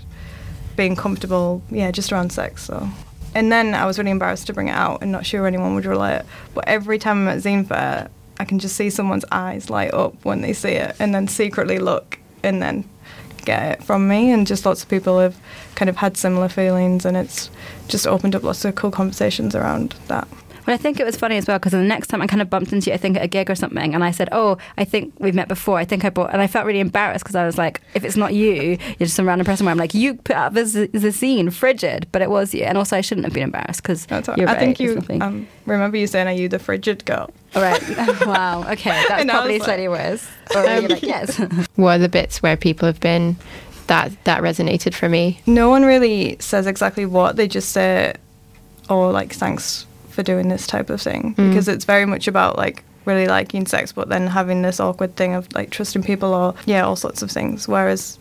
being 0.76 0.96
comfortable, 0.96 1.62
yeah, 1.70 1.90
just 1.90 2.12
around 2.12 2.30
sex. 2.32 2.64
So. 2.64 2.88
And 3.34 3.52
then 3.52 3.74
I 3.74 3.84
was 3.84 3.98
really 3.98 4.10
embarrassed 4.10 4.46
to 4.46 4.54
bring 4.54 4.68
it 4.68 4.72
out 4.72 5.02
and 5.02 5.12
not 5.12 5.26
sure 5.26 5.46
anyone 5.46 5.74
would 5.74 5.84
relate. 5.84 6.22
But 6.54 6.66
every 6.66 6.98
time 6.98 7.28
I'm 7.28 7.36
at 7.36 7.42
Zine 7.42 7.66
Fair, 7.66 8.08
I 8.38 8.44
can 8.44 8.58
just 8.58 8.76
see 8.76 8.88
someone's 8.90 9.24
eyes 9.30 9.68
light 9.68 9.92
up 9.92 10.24
when 10.24 10.40
they 10.40 10.52
see 10.52 10.70
it 10.70 10.96
and 10.98 11.14
then 11.14 11.28
secretly 11.28 11.78
look 11.78 12.18
and 12.42 12.62
then 12.62 12.88
get 13.46 13.78
it 13.78 13.82
from 13.84 14.06
me. 14.06 14.30
And 14.32 14.46
just 14.46 14.66
lots 14.66 14.82
of 14.82 14.88
people 14.90 15.18
have 15.18 15.36
kind 15.74 15.88
of 15.88 15.96
had 15.96 16.16
similar 16.16 16.48
feelings 16.48 17.06
and 17.06 17.16
it's 17.16 17.50
just 17.88 18.06
opened 18.06 18.34
up 18.34 18.42
lots 18.42 18.64
of 18.64 18.74
cool 18.74 18.90
conversations 18.90 19.54
around 19.54 19.94
that. 20.08 20.28
But 20.66 20.72
I 20.72 20.78
think 20.78 20.98
it 20.98 21.06
was 21.06 21.16
funny 21.16 21.36
as 21.36 21.46
well 21.46 21.60
because 21.60 21.70
the 21.70 21.78
next 21.78 22.08
time 22.08 22.20
I 22.20 22.26
kind 22.26 22.42
of 22.42 22.50
bumped 22.50 22.72
into 22.72 22.90
you, 22.90 22.94
I 22.94 22.96
think 22.96 23.16
at 23.16 23.22
a 23.22 23.28
gig 23.28 23.48
or 23.48 23.54
something, 23.54 23.94
and 23.94 24.02
I 24.02 24.10
said, 24.10 24.28
"Oh, 24.32 24.58
I 24.76 24.84
think 24.84 25.14
we've 25.20 25.32
met 25.32 25.46
before. 25.46 25.78
I 25.78 25.84
think 25.84 26.04
I 26.04 26.10
bought," 26.10 26.32
and 26.32 26.42
I 26.42 26.48
felt 26.48 26.66
really 26.66 26.80
embarrassed 26.80 27.22
because 27.22 27.36
I 27.36 27.46
was 27.46 27.56
like, 27.56 27.80
"If 27.94 28.04
it's 28.04 28.16
not 28.16 28.34
you, 28.34 28.76
you're 28.98 29.06
just 29.06 29.14
some 29.14 29.28
random 29.28 29.44
person." 29.44 29.64
Where 29.64 29.70
I'm 29.70 29.78
like, 29.78 29.94
"You 29.94 30.14
put 30.14 30.34
out 30.34 30.54
this 30.54 30.72
the 30.72 31.12
scene, 31.12 31.50
frigid," 31.50 32.08
but 32.10 32.20
it 32.20 32.30
was 32.30 32.52
you, 32.52 32.64
and 32.64 32.76
also 32.76 32.96
I 32.96 33.00
shouldn't 33.00 33.26
have 33.26 33.32
been 33.32 33.44
embarrassed 33.44 33.80
because 33.80 34.08
you're 34.10 34.48
I 34.48 34.54
right, 34.54 34.58
think 34.58 34.80
you 34.80 35.00
um, 35.20 35.46
remember 35.66 35.98
you 35.98 36.08
saying, 36.08 36.26
"Are 36.26 36.32
you 36.32 36.48
the 36.48 36.58
frigid 36.58 37.04
girl?" 37.04 37.30
All 37.56 37.62
right, 37.62 37.82
wow, 38.26 38.70
okay, 38.72 38.90
that's 39.08 39.22
And 39.22 39.30
probably 39.30 39.54
was 39.54 39.60
like- 39.60 39.66
slightly 39.66 39.88
worse. 39.88 40.28
Or 40.54 40.62
you're 40.64 40.88
like, 40.88 41.02
yes. 41.02 41.38
What 41.76 41.96
are 41.96 41.98
the 41.98 42.08
bits 42.08 42.42
where 42.42 42.56
people 42.56 42.86
have 42.86 43.00
been 43.00 43.36
that 43.86 44.12
that 44.24 44.42
resonated 44.42 44.92
for 44.94 45.08
me? 45.08 45.40
No 45.46 45.70
one 45.70 45.84
really 45.84 46.36
says 46.38 46.66
exactly 46.66 47.06
what. 47.06 47.36
They 47.36 47.48
just 47.48 47.70
say, 47.70 48.14
"Oh, 48.90 49.08
like 49.10 49.32
thanks 49.32 49.86
for 50.10 50.22
doing 50.22 50.48
this 50.48 50.66
type 50.66 50.90
of 50.90 51.00
thing," 51.00 51.34
mm. 51.34 51.48
because 51.48 51.66
it's 51.66 51.84
very 51.86 52.04
much 52.04 52.28
about 52.28 52.58
like 52.58 52.84
really 53.06 53.26
liking 53.26 53.66
sex, 53.66 53.92
but 53.92 54.08
then 54.08 54.26
having 54.26 54.62
this 54.62 54.80
awkward 54.80 55.16
thing 55.16 55.34
of 55.34 55.50
like 55.54 55.70
trusting 55.70 56.02
people 56.02 56.34
or 56.34 56.54
yeah, 56.66 56.84
all 56.84 56.96
sorts 56.96 57.22
of 57.22 57.30
things. 57.30 57.66
Whereas 57.66 58.18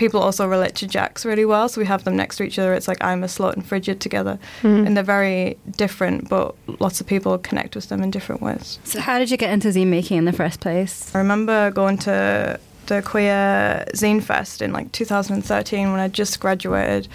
people 0.00 0.20
also 0.20 0.46
relate 0.46 0.74
to 0.76 0.86
Jacks 0.86 1.26
really 1.26 1.44
well, 1.44 1.68
so 1.68 1.78
we 1.78 1.86
have 1.86 2.04
them 2.04 2.16
next 2.16 2.38
to 2.38 2.42
each 2.42 2.58
other. 2.58 2.72
It's 2.72 2.88
like 2.88 3.04
I'm 3.04 3.22
a 3.22 3.26
slut 3.26 3.52
and 3.52 3.64
frigid 3.64 4.00
together, 4.00 4.38
hmm. 4.62 4.86
and 4.86 4.96
they're 4.96 5.04
very 5.04 5.58
different, 5.76 6.28
but 6.30 6.56
lots 6.80 7.02
of 7.02 7.06
people 7.06 7.36
connect 7.36 7.76
with 7.76 7.90
them 7.90 8.02
in 8.02 8.10
different 8.10 8.40
ways. 8.40 8.78
so 8.82 8.98
how 8.98 9.18
did 9.18 9.30
you 9.30 9.36
get 9.36 9.50
into 9.52 9.68
zine 9.68 9.88
making 9.88 10.16
in 10.16 10.24
the 10.24 10.32
first 10.32 10.60
place? 10.60 11.14
I 11.14 11.18
remember 11.18 11.70
going 11.70 11.98
to 11.98 12.58
the 12.86 13.02
Queer 13.02 13.84
Zine 13.94 14.22
Fest 14.22 14.62
in 14.62 14.72
like 14.72 14.90
2013 14.90 15.92
when 15.92 16.00
I 16.00 16.08
just 16.08 16.40
graduated. 16.40 17.06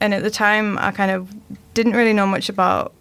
And 0.00 0.14
at 0.14 0.22
the 0.22 0.30
time, 0.30 0.78
I 0.78 0.90
kind 0.92 1.10
of 1.10 1.28
didn't 1.74 1.94
really 1.94 2.12
know 2.12 2.26
much 2.26 2.48
about 2.48 2.92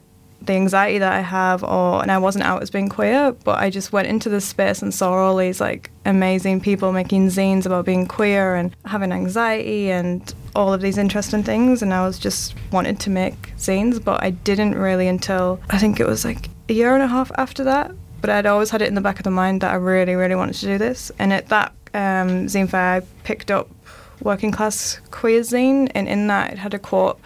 the 0.46 0.54
anxiety 0.54 0.98
that 1.00 1.14
I 1.14 1.22
have, 1.22 1.64
or 1.64 2.02
and 2.02 2.12
I 2.12 2.18
wasn't 2.18 2.46
out 2.46 2.62
as 2.62 2.70
being 2.70 2.90
queer, 2.90 3.32
but 3.44 3.60
I 3.60 3.70
just 3.70 3.94
went 3.94 4.08
into 4.08 4.30
this 4.30 4.46
space 4.46 4.82
and 4.82 4.94
saw 4.94 5.14
all 5.14 5.38
these 5.38 5.62
like 5.62 5.90
amazing 6.06 6.62
people 6.62 6.92
making 6.92 7.28
zines 7.28 7.66
about 7.66 7.86
being 7.86 8.06
queer 8.08 8.56
and 8.56 8.76
having 8.86 9.12
anxiety 9.12 9.92
and 9.92 10.34
all 10.56 10.74
of 10.74 10.82
these 10.82 10.98
interesting 10.98 11.44
things, 11.44 11.82
and 11.82 11.94
I 11.94 12.06
was 12.06 12.20
just 12.20 12.56
wanted 12.72 13.00
to 13.02 13.10
make 13.10 13.54
zines, 13.58 14.04
but 14.04 14.24
I 14.24 14.32
didn't 14.32 14.76
really 14.76 15.08
until 15.08 15.60
I 15.70 15.78
think 15.78 16.00
it 16.00 16.08
was 16.08 16.26
like 16.26 16.50
a 16.70 16.74
year 16.74 16.94
and 16.94 17.04
a 17.04 17.08
half 17.08 17.32
after 17.36 17.64
that. 17.64 17.92
But 18.22 18.30
I'd 18.30 18.46
always 18.46 18.70
had 18.70 18.82
it 18.82 18.88
in 18.88 18.96
the 18.96 19.02
back 19.02 19.20
of 19.20 19.24
the 19.24 19.32
mind 19.32 19.62
that 19.62 19.72
I 19.72 19.76
really, 19.76 20.16
really 20.16 20.36
wanted 20.36 20.56
to 20.56 20.66
do 20.66 20.78
this, 20.78 21.12
and 21.20 21.34
at 21.34 21.48
that 21.50 21.74
um, 21.94 22.48
zine 22.48 22.70
fair, 22.70 22.96
I 22.96 23.02
picked 23.24 23.52
up 23.52 23.70
working 24.22 24.52
class 24.52 25.00
queer 25.12 25.42
zine, 25.42 25.92
and 25.94 26.08
in 26.08 26.28
that 26.28 26.54
it 26.54 26.58
had 26.60 26.74
a 26.74 26.80
quote 26.80 27.20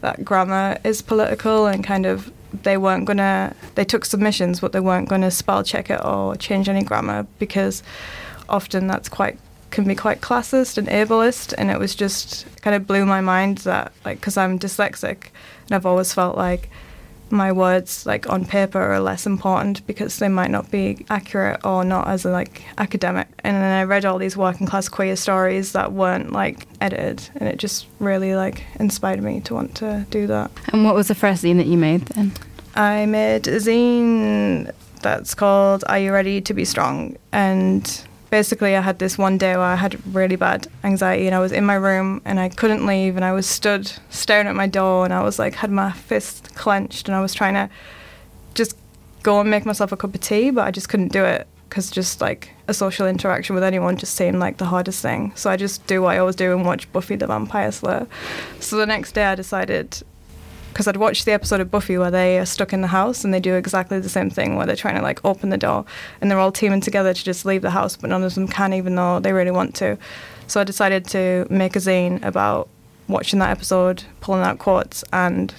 that 0.00 0.24
grammar 0.24 0.78
is 0.82 1.02
political 1.02 1.66
and 1.66 1.84
kind 1.84 2.06
of 2.06 2.32
they 2.62 2.76
weren't 2.76 3.04
gonna 3.04 3.54
they 3.74 3.84
took 3.84 4.04
submissions 4.04 4.60
but 4.60 4.72
they 4.72 4.80
weren't 4.80 5.08
gonna 5.08 5.30
spell 5.30 5.62
check 5.62 5.90
it 5.90 6.00
or 6.04 6.34
change 6.36 6.68
any 6.68 6.82
grammar 6.82 7.26
because 7.38 7.82
often 8.48 8.86
that's 8.86 9.08
quite 9.08 9.38
can 9.70 9.84
be 9.84 9.94
quite 9.94 10.20
classist 10.20 10.76
and 10.76 10.88
ableist 10.88 11.54
and 11.56 11.70
it 11.70 11.78
was 11.78 11.94
just 11.94 12.44
kind 12.60 12.74
of 12.74 12.86
blew 12.86 13.06
my 13.06 13.20
mind 13.20 13.58
that 13.58 13.92
like 14.04 14.18
because 14.18 14.36
I'm 14.36 14.58
dyslexic 14.58 15.28
and 15.66 15.72
I've 15.72 15.86
always 15.86 16.12
felt 16.12 16.36
like 16.36 16.68
my 17.30 17.52
words 17.52 18.06
like 18.06 18.28
on 18.28 18.44
paper 18.44 18.80
are 18.80 19.00
less 19.00 19.26
important 19.26 19.86
because 19.86 20.18
they 20.18 20.28
might 20.28 20.50
not 20.50 20.70
be 20.70 21.04
accurate 21.10 21.64
or 21.64 21.84
not 21.84 22.08
as 22.08 22.24
a, 22.24 22.30
like 22.30 22.64
academic. 22.78 23.28
And 23.44 23.56
then 23.56 23.72
i 23.72 23.84
read 23.84 24.04
all 24.04 24.18
these 24.18 24.36
working 24.36 24.66
class 24.66 24.88
queer 24.88 25.16
stories 25.16 25.72
that 25.72 25.92
weren't 25.92 26.32
like 26.32 26.66
edited 26.80 27.28
and 27.36 27.48
it 27.48 27.58
just 27.58 27.86
really 27.98 28.34
like 28.34 28.64
inspired 28.78 29.22
me 29.22 29.40
to 29.42 29.54
want 29.54 29.74
to 29.76 30.06
do 30.10 30.26
that. 30.26 30.50
And 30.72 30.84
what 30.84 30.94
was 30.94 31.08
the 31.08 31.14
first 31.14 31.44
zine 31.44 31.56
that 31.56 31.66
you 31.66 31.78
made 31.78 32.02
then? 32.06 32.32
i 32.76 33.04
made 33.04 33.48
a 33.48 33.56
zine 33.56 34.70
that's 35.02 35.34
called 35.34 35.82
are 35.88 35.98
you 35.98 36.12
ready 36.12 36.40
to 36.40 36.54
be 36.54 36.64
strong? 36.64 37.16
And 37.32 38.04
basically, 38.30 38.76
I 38.76 38.80
had 38.80 38.98
this 38.98 39.18
one 39.18 39.38
day 39.38 39.56
where 39.56 39.64
I 39.64 39.76
had 39.76 39.98
really 40.14 40.36
bad 40.36 40.68
anxiety, 40.84 41.26
and 41.26 41.34
I 41.34 41.40
was 41.40 41.52
in 41.52 41.64
my 41.64 41.74
room 41.74 42.22
and 42.24 42.40
I 42.40 42.48
couldn't 42.48 42.86
leave, 42.86 43.16
and 43.16 43.24
I 43.24 43.32
was 43.32 43.46
stood 43.46 43.92
staring 44.08 44.46
at 44.46 44.54
my 44.54 44.66
door, 44.66 45.04
and 45.04 45.12
I 45.12 45.22
was 45.22 45.38
like 45.38 45.54
had 45.56 45.70
my 45.70 45.92
fist 45.92 46.54
clenched, 46.54 47.08
and 47.08 47.16
I 47.16 47.20
was 47.20 47.34
trying 47.34 47.54
to 47.54 47.68
just 48.54 48.76
go 49.22 49.40
and 49.40 49.50
make 49.50 49.66
myself 49.66 49.92
a 49.92 49.96
cup 49.96 50.14
of 50.14 50.20
tea, 50.20 50.50
but 50.50 50.66
I 50.66 50.70
just 50.70 50.88
couldn't 50.88 51.12
do 51.12 51.24
it 51.24 51.46
because 51.68 51.90
just 51.90 52.20
like 52.20 52.50
a 52.66 52.74
social 52.74 53.06
interaction 53.06 53.54
with 53.54 53.62
anyone 53.62 53.96
just 53.96 54.16
seemed 54.16 54.40
like 54.40 54.56
the 54.56 54.64
hardest 54.64 55.02
thing. 55.02 55.32
So 55.36 55.50
I 55.50 55.56
just 55.56 55.86
do 55.86 56.02
what 56.02 56.16
I 56.16 56.18
always 56.18 56.34
do 56.34 56.52
and 56.52 56.66
watch 56.66 56.90
Buffy 56.92 57.14
the 57.14 57.28
Vampire 57.28 57.70
Slayer. 57.70 58.08
So 58.58 58.76
the 58.76 58.86
next 58.86 59.12
day 59.12 59.24
I 59.24 59.36
decided 59.36 60.02
because 60.72 60.88
I'd 60.88 60.96
watched 60.96 61.24
the 61.24 61.32
episode 61.32 61.60
of 61.60 61.70
Buffy 61.70 61.98
where 61.98 62.10
they 62.10 62.38
are 62.38 62.46
stuck 62.46 62.72
in 62.72 62.80
the 62.80 62.88
house 62.88 63.24
and 63.24 63.34
they 63.34 63.40
do 63.40 63.54
exactly 63.54 64.00
the 64.00 64.08
same 64.08 64.30
thing 64.30 64.56
where 64.56 64.66
they're 64.66 64.76
trying 64.76 64.96
to 64.96 65.02
like 65.02 65.22
open 65.24 65.50
the 65.50 65.58
door 65.58 65.84
and 66.20 66.30
they're 66.30 66.38
all 66.38 66.52
teaming 66.52 66.80
together 66.80 67.12
to 67.12 67.24
just 67.24 67.44
leave 67.44 67.62
the 67.62 67.70
house, 67.70 67.96
but 67.96 68.10
none 68.10 68.22
of 68.22 68.34
them 68.34 68.48
can 68.48 68.72
even 68.72 68.94
though 68.94 69.20
they 69.20 69.32
really 69.32 69.50
want 69.50 69.74
to. 69.76 69.98
So 70.46 70.60
I 70.60 70.64
decided 70.64 71.06
to 71.08 71.46
make 71.50 71.76
a 71.76 71.80
zine 71.80 72.24
about 72.24 72.68
watching 73.08 73.38
that 73.40 73.50
episode, 73.50 74.04
pulling 74.20 74.42
out 74.42 74.58
quotes, 74.58 75.04
and 75.12 75.52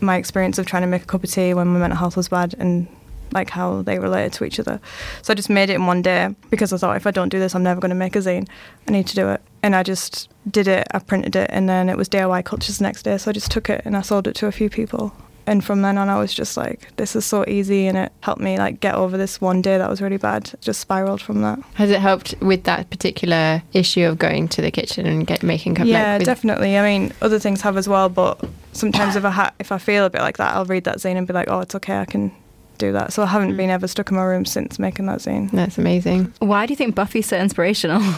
my 0.00 0.16
experience 0.16 0.58
of 0.58 0.66
trying 0.66 0.82
to 0.82 0.88
make 0.88 1.02
a 1.02 1.06
cup 1.06 1.24
of 1.24 1.30
tea 1.30 1.54
when 1.54 1.68
my 1.68 1.78
mental 1.78 1.98
health 1.98 2.16
was 2.16 2.28
bad 2.28 2.54
and 2.58 2.88
like 3.32 3.50
how 3.50 3.82
they 3.82 3.98
related 3.98 4.32
to 4.34 4.44
each 4.44 4.58
other. 4.60 4.80
So 5.22 5.32
I 5.32 5.34
just 5.34 5.50
made 5.50 5.70
it 5.70 5.74
in 5.74 5.86
one 5.86 6.02
day 6.02 6.34
because 6.50 6.72
I 6.72 6.76
thought 6.76 6.96
if 6.96 7.06
I 7.06 7.10
don't 7.10 7.28
do 7.28 7.38
this, 7.38 7.54
I'm 7.54 7.62
never 7.62 7.80
going 7.80 7.90
to 7.90 7.94
make 7.94 8.16
a 8.16 8.20
zine. 8.20 8.48
I 8.88 8.92
need 8.92 9.06
to 9.08 9.14
do 9.14 9.28
it. 9.30 9.40
And 9.64 9.74
I 9.74 9.82
just 9.82 10.28
did 10.50 10.68
it, 10.68 10.86
I 10.92 10.98
printed 10.98 11.34
it, 11.36 11.48
and 11.50 11.66
then 11.70 11.88
it 11.88 11.96
was 11.96 12.06
DIY 12.10 12.44
cultures 12.44 12.76
the 12.78 12.84
next 12.84 13.02
day. 13.04 13.16
So 13.16 13.30
I 13.30 13.32
just 13.32 13.50
took 13.50 13.70
it 13.70 13.80
and 13.86 13.96
I 13.96 14.02
sold 14.02 14.28
it 14.28 14.34
to 14.36 14.46
a 14.46 14.52
few 14.52 14.68
people. 14.68 15.14
And 15.46 15.64
from 15.64 15.80
then 15.80 15.96
on, 15.96 16.10
I 16.10 16.18
was 16.18 16.34
just 16.34 16.56
like, 16.58 16.94
this 16.96 17.16
is 17.16 17.24
so 17.24 17.46
easy, 17.48 17.86
and 17.86 17.96
it 17.96 18.12
helped 18.20 18.42
me 18.42 18.58
like 18.58 18.80
get 18.80 18.94
over 18.94 19.16
this 19.16 19.40
one 19.40 19.62
day 19.62 19.78
that 19.78 19.88
was 19.88 20.02
really 20.02 20.18
bad. 20.18 20.52
Just 20.60 20.80
spiraled 20.80 21.22
from 21.22 21.40
that. 21.40 21.58
Has 21.74 21.90
it 21.90 22.00
helped 22.00 22.34
with 22.40 22.64
that 22.64 22.90
particular 22.90 23.62
issue 23.72 24.04
of 24.04 24.18
going 24.18 24.48
to 24.48 24.60
the 24.60 24.70
kitchen 24.70 25.06
and 25.06 25.26
get 25.26 25.42
making 25.42 25.76
cup? 25.76 25.86
Yeah, 25.86 26.18
with- 26.18 26.26
definitely. 26.26 26.76
I 26.76 26.82
mean, 26.82 27.12
other 27.22 27.38
things 27.38 27.62
have 27.62 27.78
as 27.78 27.88
well, 27.88 28.10
but 28.10 28.44
sometimes 28.72 29.16
if 29.16 29.24
I 29.24 29.30
ha- 29.30 29.52
if 29.58 29.72
I 29.72 29.78
feel 29.78 30.04
a 30.04 30.10
bit 30.10 30.20
like 30.20 30.36
that, 30.36 30.54
I'll 30.54 30.66
read 30.66 30.84
that 30.84 30.98
zine 30.98 31.16
and 31.16 31.26
be 31.26 31.32
like, 31.32 31.48
oh, 31.50 31.60
it's 31.60 31.74
okay, 31.74 31.98
I 31.98 32.04
can 32.04 32.32
do 32.78 32.92
that. 32.92 33.12
So 33.12 33.22
I 33.22 33.26
haven't 33.26 33.52
mm. 33.52 33.56
been 33.56 33.70
ever 33.70 33.86
stuck 33.86 34.10
in 34.10 34.16
my 34.16 34.24
room 34.24 34.44
since 34.44 34.78
making 34.78 35.06
that 35.06 35.20
zine. 35.20 35.50
That's 35.50 35.78
amazing. 35.78 36.32
Why 36.38 36.66
do 36.66 36.72
you 36.72 36.76
think 36.76 36.94
Buffy's 36.94 37.26
so 37.26 37.38
inspirational? 37.38 37.98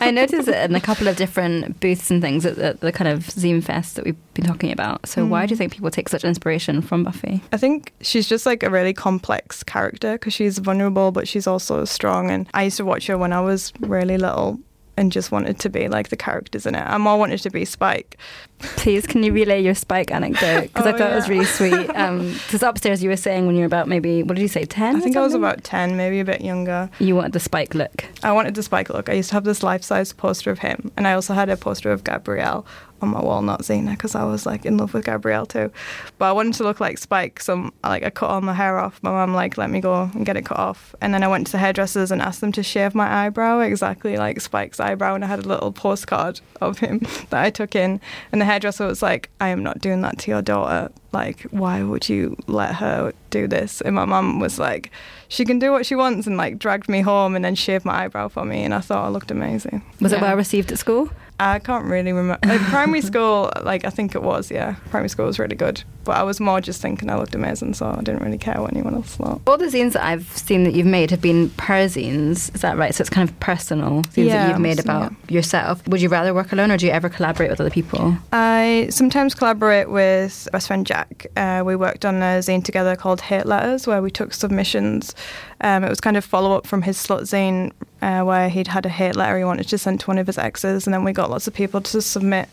I 0.00 0.10
noticed 0.10 0.48
it 0.48 0.70
in 0.70 0.74
a 0.74 0.80
couple 0.80 1.08
of 1.08 1.16
different 1.16 1.80
booths 1.80 2.10
and 2.10 2.20
things 2.22 2.46
at 2.46 2.56
the, 2.56 2.76
the 2.80 2.92
kind 2.92 3.08
of 3.08 3.20
Zine 3.24 3.62
Fest 3.62 3.96
that 3.96 4.04
we've 4.04 4.34
been 4.34 4.44
talking 4.44 4.72
about. 4.72 5.06
So 5.08 5.24
why 5.26 5.46
do 5.46 5.52
you 5.52 5.56
mm. 5.56 5.58
think 5.58 5.72
people 5.72 5.90
take 5.90 6.08
such 6.08 6.24
inspiration 6.24 6.82
from 6.82 7.04
Buffy? 7.04 7.42
I 7.52 7.56
think 7.56 7.92
she's 8.00 8.28
just 8.28 8.46
like 8.46 8.62
a 8.62 8.70
really 8.70 8.92
complex 8.92 9.62
character 9.62 10.12
because 10.12 10.34
she's 10.34 10.58
vulnerable, 10.58 11.12
but 11.12 11.28
she's 11.28 11.46
also 11.46 11.84
strong. 11.84 12.30
And 12.30 12.48
I 12.54 12.64
used 12.64 12.76
to 12.78 12.84
watch 12.84 13.06
her 13.06 13.18
when 13.18 13.32
I 13.32 13.40
was 13.40 13.72
really 13.80 14.18
little 14.18 14.60
and 14.96 15.12
just 15.12 15.30
wanted 15.32 15.58
to 15.60 15.68
be 15.68 15.88
like 15.88 16.08
the 16.08 16.16
characters 16.16 16.66
in 16.66 16.74
it. 16.74 16.80
I 16.80 16.96
more 16.98 17.18
wanted 17.18 17.38
to 17.40 17.50
be 17.50 17.64
Spike. 17.64 18.16
Please, 18.58 19.06
can 19.06 19.22
you 19.22 19.32
relay 19.32 19.62
your 19.62 19.74
Spike 19.74 20.10
anecdote? 20.10 20.62
Because 20.62 20.86
I 20.86 20.92
Oh, 20.92 20.98
thought 20.98 21.12
it 21.12 21.14
was 21.14 21.28
really 21.28 21.44
sweet. 21.44 21.90
Um, 21.96 22.32
because 22.32 22.62
upstairs 22.62 23.02
you 23.02 23.10
were 23.10 23.16
saying 23.16 23.46
when 23.46 23.54
you 23.56 23.60
were 23.60 23.66
about 23.66 23.86
maybe, 23.88 24.22
what 24.22 24.36
did 24.36 24.42
you 24.42 24.48
say, 24.48 24.64
10? 24.64 24.96
I 24.96 25.00
think 25.00 25.16
I 25.16 25.20
was 25.20 25.34
about 25.34 25.62
10, 25.64 25.96
maybe 25.96 26.20
a 26.20 26.24
bit 26.24 26.40
younger. 26.40 26.88
You 26.98 27.14
wanted 27.16 27.32
the 27.32 27.40
Spike 27.40 27.74
look. 27.74 28.06
I 28.22 28.32
wanted 28.32 28.54
the 28.54 28.62
Spike 28.62 28.88
look. 28.88 29.08
I 29.10 29.12
used 29.12 29.28
to 29.30 29.34
have 29.34 29.44
this 29.44 29.62
life 29.62 29.82
size 29.82 30.12
poster 30.12 30.50
of 30.50 30.60
him. 30.60 30.90
And 30.96 31.06
I 31.06 31.12
also 31.12 31.34
had 31.34 31.48
a 31.50 31.56
poster 31.56 31.90
of 31.92 32.02
Gabrielle 32.04 32.64
on 33.02 33.08
my 33.10 33.20
wall, 33.20 33.42
not 33.42 33.60
Xena, 33.62 33.90
because 33.90 34.14
I 34.14 34.24
was 34.24 34.46
like 34.46 34.64
in 34.64 34.76
love 34.76 34.94
with 34.94 35.04
Gabrielle 35.04 35.46
too. 35.46 35.70
But 36.18 36.26
I 36.26 36.32
wanted 36.32 36.54
to 36.54 36.62
look 36.64 36.80
like 36.80 36.98
Spike, 36.98 37.40
so 37.40 37.52
I'm- 37.54 37.72
like 37.84 38.02
I 38.04 38.10
cut 38.10 38.30
all 38.30 38.40
my 38.40 38.54
hair 38.54 38.78
off. 38.78 38.98
My 39.02 39.10
mum 39.10 39.34
like 39.34 39.58
let 39.58 39.70
me 39.70 39.80
go 39.80 40.10
and 40.14 40.24
get 40.26 40.36
it 40.36 40.44
cut 40.44 40.58
off, 40.58 40.94
and 41.00 41.12
then 41.14 41.22
I 41.22 41.28
went 41.28 41.46
to 41.46 41.52
the 41.52 41.58
hairdressers 41.58 42.10
and 42.10 42.20
asked 42.22 42.40
them 42.40 42.52
to 42.52 42.62
shave 42.62 42.94
my 42.94 43.26
eyebrow 43.26 43.60
exactly 43.60 44.16
like 44.16 44.40
Spike's 44.40 44.80
eyebrow, 44.80 45.14
and 45.14 45.24
I 45.24 45.28
had 45.28 45.40
a 45.44 45.48
little 45.48 45.72
postcard 45.72 46.40
of 46.60 46.78
him 46.78 47.00
that 47.30 47.44
I 47.44 47.50
took 47.50 47.74
in, 47.74 48.00
and 48.32 48.40
the 48.40 48.44
hairdresser 48.46 48.86
was 48.86 49.02
like, 49.02 49.30
"I 49.40 49.48
am 49.48 49.62
not 49.62 49.80
doing 49.80 50.00
that 50.02 50.18
to 50.20 50.30
your 50.30 50.42
daughter. 50.42 50.90
Like, 51.12 51.42
why 51.50 51.82
would 51.82 52.08
you 52.08 52.36
let 52.46 52.74
her 52.76 53.12
do 53.30 53.46
this?" 53.46 53.80
And 53.80 53.94
my 53.94 54.04
mum 54.04 54.40
was 54.40 54.58
like, 54.58 54.90
"She 55.28 55.44
can 55.44 55.58
do 55.58 55.70
what 55.72 55.86
she 55.86 55.94
wants," 55.94 56.26
and 56.26 56.36
like 56.36 56.58
dragged 56.58 56.88
me 56.88 57.00
home 57.00 57.34
and 57.36 57.44
then 57.44 57.54
shaved 57.54 57.84
my 57.84 58.04
eyebrow 58.04 58.28
for 58.28 58.44
me, 58.44 58.64
and 58.64 58.74
I 58.74 58.80
thought 58.80 59.04
I 59.04 59.08
looked 59.08 59.30
amazing. 59.30 59.82
Was 60.00 60.12
it 60.12 60.20
well 60.20 60.36
received 60.36 60.72
at 60.72 60.78
school? 60.78 61.10
I 61.38 61.58
can't 61.58 61.84
really 61.84 62.12
remember. 62.12 62.46
Like, 62.46 62.60
primary 62.62 63.00
school, 63.10 63.50
like 63.62 63.84
I 63.84 63.90
think 63.90 64.14
it 64.14 64.22
was, 64.22 64.50
yeah. 64.50 64.76
Primary 64.90 65.08
school 65.08 65.26
was 65.26 65.38
really 65.38 65.56
good, 65.56 65.82
but 66.04 66.16
I 66.16 66.22
was 66.22 66.40
more 66.40 66.60
just 66.60 66.80
thinking 66.80 67.10
I 67.10 67.16
looked 67.16 67.34
amazing, 67.34 67.74
so 67.74 67.86
I 67.86 67.96
didn't 68.02 68.22
really 68.22 68.38
care 68.38 68.60
what 68.60 68.72
anyone 68.72 68.94
else 68.94 69.16
thought. 69.16 69.42
All 69.46 69.58
the 69.58 69.66
zines 69.66 69.92
that 69.92 70.04
I've 70.04 70.26
seen 70.36 70.64
that 70.64 70.74
you've 70.74 70.86
made 70.86 71.10
have 71.10 71.20
been 71.20 71.50
per 71.50 71.86
zines. 71.86 72.54
Is 72.54 72.62
that 72.62 72.76
right? 72.76 72.94
So 72.94 73.02
it's 73.02 73.10
kind 73.10 73.28
of 73.28 73.38
personal 73.40 74.02
zines 74.02 74.30
that 74.30 74.48
you've 74.48 74.60
made 74.60 74.78
about 74.80 75.12
yourself. 75.28 75.86
Would 75.88 76.00
you 76.00 76.08
rather 76.08 76.32
work 76.32 76.52
alone 76.52 76.70
or 76.70 76.76
do 76.76 76.86
you 76.86 76.92
ever 76.92 77.08
collaborate 77.08 77.50
with 77.50 77.60
other 77.60 77.70
people? 77.70 78.16
I 78.32 78.88
sometimes 78.90 79.34
collaborate 79.34 79.90
with 79.90 80.48
best 80.52 80.68
friend 80.68 80.86
Jack. 80.86 81.26
Uh, 81.36 81.62
we 81.66 81.76
worked 81.76 82.04
on 82.04 82.16
a 82.16 82.38
zine 82.38 82.64
together 82.64 82.96
called 82.96 83.20
Hate 83.20 83.46
Letters, 83.46 83.86
where 83.86 84.00
we 84.00 84.10
took 84.10 84.32
submissions. 84.32 85.14
Um, 85.60 85.84
it 85.84 85.88
was 85.88 86.00
kind 86.00 86.16
of 86.16 86.24
follow 86.24 86.56
up 86.56 86.66
from 86.66 86.82
his 86.82 86.96
slut 86.96 87.22
zine, 87.22 87.72
uh, 88.06 88.22
where 88.22 88.48
he'd 88.48 88.68
had 88.68 88.86
a 88.86 88.88
hate 88.88 89.16
letter 89.16 89.36
he 89.36 89.42
wanted 89.42 89.66
to 89.66 89.76
send 89.76 89.98
to 89.98 90.06
one 90.06 90.16
of 90.16 90.28
his 90.28 90.38
exes, 90.38 90.86
and 90.86 90.94
then 90.94 91.02
we 91.02 91.12
got 91.12 91.28
lots 91.28 91.48
of 91.48 91.54
people 91.54 91.80
to 91.80 92.00
submit 92.00 92.48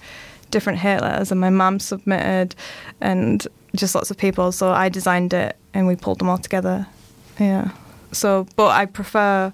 different 0.49 0.79
hate 0.79 0.99
letters, 0.99 1.31
and 1.31 1.39
my 1.39 1.51
mum 1.51 1.79
submitted, 1.79 2.55
and 2.99 3.47
just 3.75 3.93
lots 3.93 4.09
of 4.09 4.17
people. 4.17 4.51
So 4.51 4.71
I 4.71 4.89
designed 4.89 5.31
it, 5.31 5.55
and 5.75 5.85
we 5.85 5.95
pulled 5.95 6.17
them 6.17 6.27
all 6.27 6.39
together. 6.39 6.87
Yeah. 7.39 7.69
So, 8.11 8.47
but 8.55 8.69
I 8.69 8.87
prefer. 8.87 9.53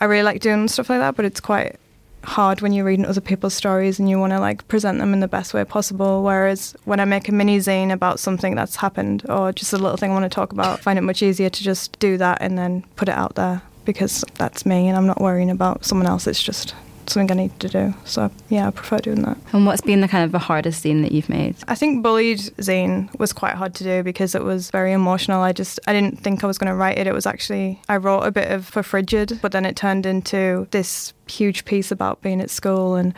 I 0.00 0.04
really 0.06 0.24
like 0.24 0.40
doing 0.40 0.66
stuff 0.66 0.90
like 0.90 0.98
that, 0.98 1.14
but 1.14 1.24
it's 1.24 1.40
quite 1.40 1.76
hard 2.24 2.60
when 2.60 2.72
you're 2.72 2.84
reading 2.84 3.06
other 3.06 3.20
people's 3.20 3.54
stories 3.54 4.00
and 4.00 4.10
you 4.10 4.18
want 4.18 4.32
to 4.32 4.40
like 4.40 4.66
present 4.66 4.98
them 4.98 5.12
in 5.12 5.20
the 5.20 5.28
best 5.28 5.54
way 5.54 5.64
possible. 5.64 6.24
Whereas 6.24 6.74
when 6.84 6.98
I 6.98 7.04
make 7.04 7.28
a 7.28 7.32
mini 7.32 7.58
zine 7.58 7.92
about 7.92 8.18
something 8.18 8.56
that's 8.56 8.74
happened 8.76 9.22
or 9.28 9.52
just 9.52 9.72
a 9.72 9.78
little 9.78 9.96
thing 9.96 10.10
I 10.10 10.14
want 10.14 10.24
to 10.24 10.34
talk 10.34 10.52
about, 10.52 10.80
I 10.80 10.82
find 10.82 10.98
it 10.98 11.02
much 11.02 11.22
easier 11.22 11.48
to 11.48 11.62
just 11.62 11.96
do 12.00 12.18
that 12.18 12.38
and 12.40 12.58
then 12.58 12.84
put 12.96 13.08
it 13.08 13.14
out 13.14 13.36
there 13.36 13.62
because 13.86 14.24
that's 14.34 14.66
me 14.66 14.88
and 14.88 14.96
I'm 14.96 15.06
not 15.06 15.20
worrying 15.20 15.50
about 15.50 15.84
someone 15.84 16.06
else. 16.06 16.26
It's 16.26 16.42
just 16.42 16.74
something 17.08 17.30
I 17.30 17.42
need 17.42 17.58
to 17.60 17.68
do. 17.68 17.94
So 18.04 18.30
yeah, 18.48 18.66
I 18.66 18.70
prefer 18.70 18.98
doing 18.98 19.22
that. 19.22 19.38
And 19.52 19.66
what's 19.66 19.80
been 19.80 20.00
the 20.00 20.08
kind 20.08 20.24
of 20.24 20.32
the 20.32 20.38
hardest 20.38 20.84
zine 20.84 21.02
that 21.02 21.12
you've 21.12 21.28
made? 21.28 21.56
I 21.68 21.74
think 21.74 22.02
Bullied 22.02 22.38
Zine 22.38 23.16
was 23.18 23.32
quite 23.32 23.54
hard 23.54 23.74
to 23.76 23.84
do 23.84 24.02
because 24.02 24.34
it 24.34 24.42
was 24.42 24.70
very 24.70 24.92
emotional. 24.92 25.40
I 25.40 25.52
just 25.52 25.80
I 25.86 25.92
didn't 25.92 26.20
think 26.20 26.42
I 26.42 26.46
was 26.46 26.58
going 26.58 26.70
to 26.70 26.76
write 26.76 26.98
it. 26.98 27.06
It 27.06 27.14
was 27.14 27.26
actually 27.26 27.80
I 27.88 27.96
wrote 27.96 28.22
a 28.22 28.30
bit 28.30 28.50
of 28.50 28.66
for 28.66 28.82
Frigid, 28.82 29.38
but 29.40 29.52
then 29.52 29.64
it 29.64 29.76
turned 29.76 30.06
into 30.06 30.66
this 30.70 31.14
huge 31.26 31.64
piece 31.64 31.90
about 31.90 32.22
being 32.22 32.40
at 32.40 32.50
school 32.50 32.94
and 32.94 33.14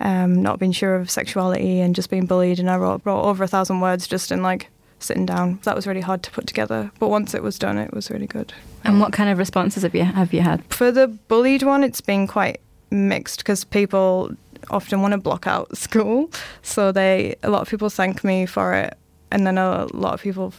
um, 0.00 0.42
not 0.42 0.58
being 0.58 0.72
sure 0.72 0.96
of 0.96 1.10
sexuality 1.10 1.80
and 1.80 1.94
just 1.94 2.10
being 2.10 2.26
bullied. 2.26 2.58
And 2.58 2.70
I 2.70 2.76
wrote, 2.76 3.02
wrote 3.04 3.22
over 3.22 3.44
a 3.44 3.48
thousand 3.48 3.80
words 3.80 4.06
just 4.06 4.32
in 4.32 4.42
like 4.42 4.68
sitting 5.02 5.26
down. 5.26 5.58
That 5.64 5.74
was 5.76 5.86
really 5.86 6.00
hard 6.00 6.22
to 6.24 6.30
put 6.30 6.46
together. 6.46 6.90
But 6.98 7.08
once 7.08 7.34
it 7.34 7.42
was 7.42 7.58
done, 7.58 7.78
it 7.78 7.92
was 7.92 8.10
really 8.10 8.26
good. 8.26 8.52
And 8.84 9.00
what 9.00 9.12
kind 9.12 9.30
of 9.30 9.38
responses 9.38 9.82
have 9.84 9.94
you 9.94 10.04
have 10.04 10.32
you 10.32 10.40
had? 10.40 10.64
For 10.72 10.90
the 10.90 11.06
bullied 11.08 11.62
one, 11.62 11.84
it's 11.84 12.00
been 12.00 12.26
quite 12.26 12.60
mixed 12.90 13.38
because 13.40 13.64
people 13.64 14.30
often 14.70 15.02
want 15.02 15.12
to 15.12 15.18
block 15.18 15.46
out 15.46 15.76
school. 15.86 16.30
So 16.62 16.92
they, 16.92 17.36
a 17.42 17.50
lot 17.50 17.62
of 17.62 17.68
people 17.68 17.88
thank 17.90 18.22
me 18.24 18.46
for 18.46 18.74
it, 18.74 18.96
and 19.30 19.46
then 19.46 19.58
a 19.58 19.86
lot 19.92 20.14
of 20.14 20.22
people 20.22 20.52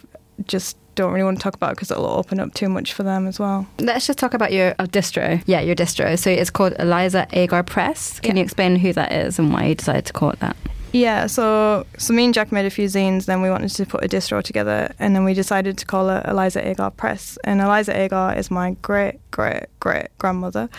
just 0.46 0.78
don't 0.96 1.12
really 1.12 1.24
want 1.24 1.38
to 1.40 1.44
talk 1.44 1.56
about 1.56 1.72
it 1.72 1.76
because 1.76 1.90
it'll 1.90 2.06
open 2.06 2.40
up 2.40 2.54
too 2.54 2.70
much 2.70 2.94
for 2.94 3.02
them 3.02 3.26
as 3.28 3.40
well. 3.40 3.66
Let's 3.80 4.06
just 4.06 4.20
talk 4.20 4.36
about 4.36 4.52
your 4.54 4.76
uh, 4.78 4.86
distro. 4.86 5.42
Yeah, 5.48 5.60
your 5.60 5.76
distro. 5.76 6.18
So 6.20 6.30
it's 6.30 6.52
called 6.52 6.74
Eliza 6.78 7.28
Agar 7.34 7.64
Press. 7.64 8.20
Can 8.20 8.36
Yeah. 8.36 8.42
you 8.42 8.44
explain 8.46 8.76
who 8.76 8.94
that 8.94 9.12
is 9.12 9.40
and 9.40 9.52
why 9.52 9.66
you 9.66 9.76
decided 9.76 10.06
to 10.06 10.14
call 10.14 10.30
it 10.30 10.40
that? 10.40 10.56
Yeah, 10.94 11.26
so 11.26 11.88
so 11.98 12.14
me 12.14 12.26
and 12.26 12.36
Jack 12.36 12.52
made 12.52 12.68
a 12.68 12.70
few 12.70 12.86
zines. 12.88 13.26
Then 13.26 13.42
we 13.42 13.50
wanted 13.50 13.72
to 13.72 13.86
put 13.86 14.06
a 14.06 14.08
distro 14.08 14.44
together, 14.44 14.94
and 15.00 15.16
then 15.16 15.24
we 15.24 15.34
decided 15.34 15.76
to 15.80 15.86
call 15.88 16.08
it 16.10 16.24
Eliza 16.28 16.66
Agar 16.66 16.92
Press. 16.92 17.36
And 17.44 17.60
Eliza 17.62 18.00
Agar 18.00 18.36
is 18.38 18.52
my 18.52 18.78
great 18.84 19.20
great 19.32 19.66
great 19.80 20.10
grandmother. 20.20 20.70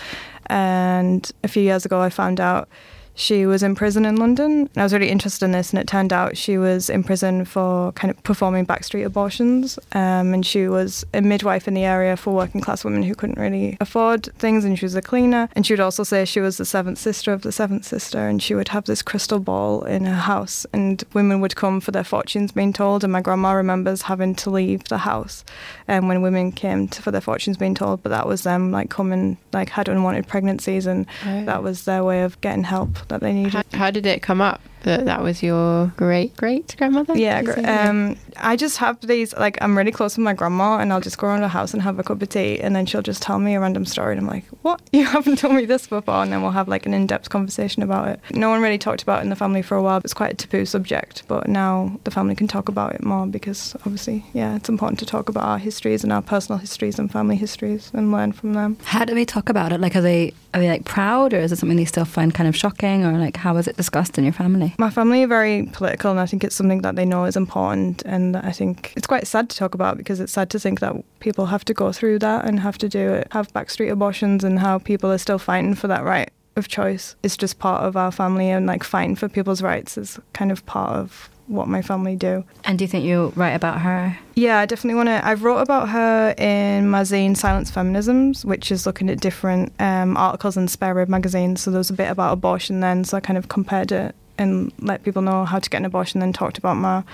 And 0.46 1.28
a 1.42 1.48
few 1.48 1.64
years 1.64 1.84
ago, 1.84 2.00
I 2.00 2.10
found 2.10 2.38
out 2.38 2.68
she 3.16 3.46
was 3.46 3.62
in 3.62 3.74
prison 3.74 4.04
in 4.04 4.16
London. 4.16 4.68
And 4.74 4.76
I 4.76 4.82
was 4.82 4.92
really 4.92 5.08
interested 5.10 5.44
in 5.44 5.52
this, 5.52 5.70
and 5.72 5.78
it 5.78 5.86
turned 5.86 6.12
out 6.12 6.36
she 6.36 6.58
was 6.58 6.90
in 6.90 7.04
prison 7.04 7.44
for 7.44 7.92
kind 7.92 8.10
of 8.10 8.22
performing 8.24 8.66
backstreet 8.66 9.04
abortions. 9.06 9.78
Um, 9.92 10.34
and 10.34 10.44
she 10.44 10.66
was 10.68 11.04
a 11.14 11.20
midwife 11.22 11.68
in 11.68 11.74
the 11.74 11.84
area 11.84 12.16
for 12.16 12.34
working 12.34 12.60
class 12.60 12.84
women 12.84 13.02
who 13.04 13.14
couldn't 13.14 13.38
really 13.38 13.76
afford 13.80 14.24
things, 14.38 14.64
and 14.64 14.78
she 14.78 14.84
was 14.84 14.94
a 14.94 15.02
cleaner. 15.02 15.48
And 15.54 15.64
she 15.66 15.72
would 15.72 15.80
also 15.80 16.02
say 16.02 16.24
she 16.24 16.40
was 16.40 16.56
the 16.56 16.64
seventh 16.64 16.98
sister 16.98 17.32
of 17.32 17.42
the 17.42 17.52
seventh 17.52 17.84
sister, 17.84 18.26
and 18.28 18.42
she 18.42 18.54
would 18.54 18.68
have 18.68 18.84
this 18.84 19.02
crystal 19.02 19.38
ball 19.38 19.84
in 19.84 20.04
her 20.06 20.14
house, 20.14 20.66
and 20.72 21.04
women 21.12 21.40
would 21.40 21.56
come 21.56 21.80
for 21.80 21.92
their 21.92 22.04
fortunes 22.04 22.52
being 22.52 22.72
told. 22.72 23.04
And 23.04 23.12
my 23.12 23.20
grandma 23.20 23.52
remembers 23.52 24.02
having 24.02 24.34
to 24.36 24.50
leave 24.50 24.84
the 24.84 24.98
house 24.98 25.44
um, 25.88 26.08
when 26.08 26.20
women 26.22 26.50
came 26.52 26.88
to, 26.88 27.00
for 27.02 27.10
their 27.10 27.20
fortunes 27.20 27.56
being 27.56 27.74
told, 27.74 28.02
but 28.02 28.08
that 28.10 28.26
was 28.26 28.42
them 28.42 28.72
like 28.72 28.90
coming, 28.90 29.36
like 29.52 29.68
had 29.70 29.88
unwanted 29.88 30.26
pregnancies, 30.26 30.86
and 30.86 31.06
Oh. 31.26 31.44
that 31.44 31.62
was 31.62 31.84
their 31.84 32.02
way 32.02 32.22
of 32.22 32.40
getting 32.40 32.64
help 32.64 33.03
that 33.08 33.20
they 33.20 33.32
needed. 33.32 33.52
How, 33.54 33.62
how 33.72 33.90
did 33.90 34.06
it 34.06 34.22
come 34.22 34.40
up 34.40 34.60
that 34.84 35.04
that 35.04 35.22
was 35.22 35.42
your 35.42 35.92
great 35.96 36.36
great 36.36 36.74
grandmother. 36.78 37.16
Yeah, 37.16 37.42
gr- 37.42 37.60
um, 37.66 38.16
I 38.36 38.56
just 38.56 38.78
have 38.78 39.00
these 39.00 39.34
like 39.34 39.58
I'm 39.60 39.76
really 39.76 39.92
close 39.92 40.16
with 40.16 40.24
my 40.24 40.32
grandma, 40.32 40.78
and 40.78 40.92
I'll 40.92 41.00
just 41.00 41.18
go 41.18 41.26
around 41.26 41.40
her 41.42 41.48
house 41.48 41.74
and 41.74 41.82
have 41.82 41.98
a 41.98 42.02
cup 42.02 42.22
of 42.22 42.28
tea, 42.28 42.60
and 42.60 42.74
then 42.74 42.86
she'll 42.86 43.02
just 43.02 43.22
tell 43.22 43.38
me 43.38 43.54
a 43.54 43.60
random 43.60 43.84
story, 43.84 44.12
and 44.16 44.20
I'm 44.20 44.26
like, 44.26 44.44
"What? 44.62 44.80
You 44.94 45.04
haven't 45.06 45.38
told 45.38 45.54
me 45.54 45.66
this 45.66 45.86
before?" 45.86 46.22
And 46.22 46.32
then 46.32 46.40
we'll 46.42 46.52
have 46.52 46.68
like 46.68 46.86
an 46.86 46.94
in-depth 46.94 47.28
conversation 47.30 47.82
about 47.82 48.08
it. 48.08 48.20
No 48.32 48.48
one 48.48 48.62
really 48.62 48.78
talked 48.78 49.02
about 49.02 49.20
it 49.20 49.22
in 49.24 49.30
the 49.30 49.36
family 49.36 49.62
for 49.62 49.76
a 49.76 49.82
while. 49.82 50.00
It's 50.04 50.14
quite 50.14 50.32
a 50.32 50.36
taboo 50.36 50.64
subject, 50.64 51.24
but 51.28 51.48
now 51.48 51.98
the 52.04 52.10
family 52.10 52.34
can 52.34 52.46
talk 52.48 52.68
about 52.68 52.94
it 52.94 53.04
more 53.04 53.26
because 53.26 53.74
obviously, 53.86 54.24
yeah, 54.32 54.54
it's 54.56 54.68
important 54.68 54.98
to 55.00 55.06
talk 55.06 55.28
about 55.28 55.44
our 55.44 55.58
histories 55.58 56.04
and 56.04 56.12
our 56.12 56.22
personal 56.22 56.58
histories 56.58 56.98
and 56.98 57.10
family 57.10 57.36
histories 57.36 57.90
and 57.94 58.12
learn 58.12 58.32
from 58.32 58.52
them. 58.54 58.76
How 58.84 59.04
do 59.04 59.14
they 59.14 59.24
talk 59.24 59.48
about 59.48 59.72
it? 59.72 59.80
Like, 59.80 59.96
are 59.96 60.00
they 60.00 60.32
are 60.54 60.60
they 60.60 60.68
like 60.68 60.84
proud, 60.84 61.32
or 61.34 61.38
is 61.38 61.50
it 61.50 61.58
something 61.58 61.76
they 61.76 61.84
still 61.84 62.04
find 62.04 62.32
kind 62.32 62.48
of 62.48 62.54
shocking, 62.56 63.04
or 63.04 63.18
like 63.18 63.36
how 63.36 63.56
is 63.56 63.66
it 63.66 63.76
discussed 63.76 64.16
in 64.18 64.24
your 64.24 64.32
family? 64.32 64.73
My 64.78 64.90
family 64.90 65.22
are 65.22 65.28
very 65.28 65.68
political, 65.72 66.10
and 66.10 66.20
I 66.20 66.26
think 66.26 66.44
it's 66.44 66.56
something 66.56 66.82
that 66.82 66.96
they 66.96 67.04
know 67.04 67.24
is 67.24 67.36
important. 67.36 68.02
And 68.04 68.36
I 68.36 68.52
think 68.52 68.92
it's 68.96 69.06
quite 69.06 69.26
sad 69.26 69.48
to 69.50 69.56
talk 69.56 69.74
about 69.74 69.96
because 69.96 70.20
it's 70.20 70.32
sad 70.32 70.50
to 70.50 70.58
think 70.58 70.80
that 70.80 70.94
people 71.20 71.46
have 71.46 71.64
to 71.66 71.74
go 71.74 71.92
through 71.92 72.18
that 72.20 72.44
and 72.44 72.60
have 72.60 72.78
to 72.78 72.88
do 72.88 73.12
it, 73.14 73.28
have 73.32 73.52
backstreet 73.52 73.90
abortions, 73.90 74.44
and 74.44 74.58
how 74.58 74.78
people 74.78 75.10
are 75.10 75.18
still 75.18 75.38
fighting 75.38 75.74
for 75.74 75.88
that 75.88 76.04
right 76.04 76.30
of 76.56 76.68
choice. 76.68 77.16
It's 77.22 77.36
just 77.36 77.58
part 77.58 77.82
of 77.82 77.96
our 77.96 78.10
family, 78.10 78.50
and 78.50 78.66
like 78.66 78.84
fighting 78.84 79.16
for 79.16 79.28
people's 79.28 79.62
rights 79.62 79.96
is 79.96 80.18
kind 80.32 80.50
of 80.50 80.64
part 80.66 80.92
of 80.92 81.30
what 81.46 81.68
my 81.68 81.82
family 81.82 82.16
do. 82.16 82.42
And 82.64 82.78
do 82.78 82.84
you 82.84 82.88
think 82.88 83.04
you 83.04 83.32
write 83.36 83.52
about 83.52 83.80
her? 83.82 84.18
Yeah, 84.34 84.60
I 84.60 84.66
definitely 84.66 84.96
want 84.96 85.08
to. 85.08 85.26
I've 85.26 85.42
wrote 85.44 85.58
about 85.58 85.90
her 85.90 86.34
in 86.38 86.88
my 86.88 87.02
zine 87.02 87.36
Silence 87.36 87.70
Feminisms, 87.70 88.44
which 88.44 88.72
is 88.72 88.86
looking 88.86 89.10
at 89.10 89.20
different 89.20 89.72
um, 89.78 90.16
articles 90.16 90.56
in 90.56 90.68
Spare 90.68 90.94
Rib 90.94 91.08
magazine. 91.08 91.56
So 91.56 91.70
there 91.70 91.78
was 91.78 91.90
a 91.90 91.94
bit 91.94 92.10
about 92.10 92.32
abortion 92.32 92.80
then, 92.80 93.04
so 93.04 93.16
I 93.16 93.20
kind 93.20 93.36
of 93.36 93.48
compared 93.48 93.92
it 93.92 94.14
and 94.38 94.72
let 94.78 95.04
people 95.04 95.22
know 95.22 95.44
how 95.44 95.58
to 95.58 95.70
get 95.70 95.78
an 95.78 95.84
abortion, 95.84 96.20
then 96.20 96.32
talked 96.32 96.58
about 96.58 96.76
my 96.76 97.04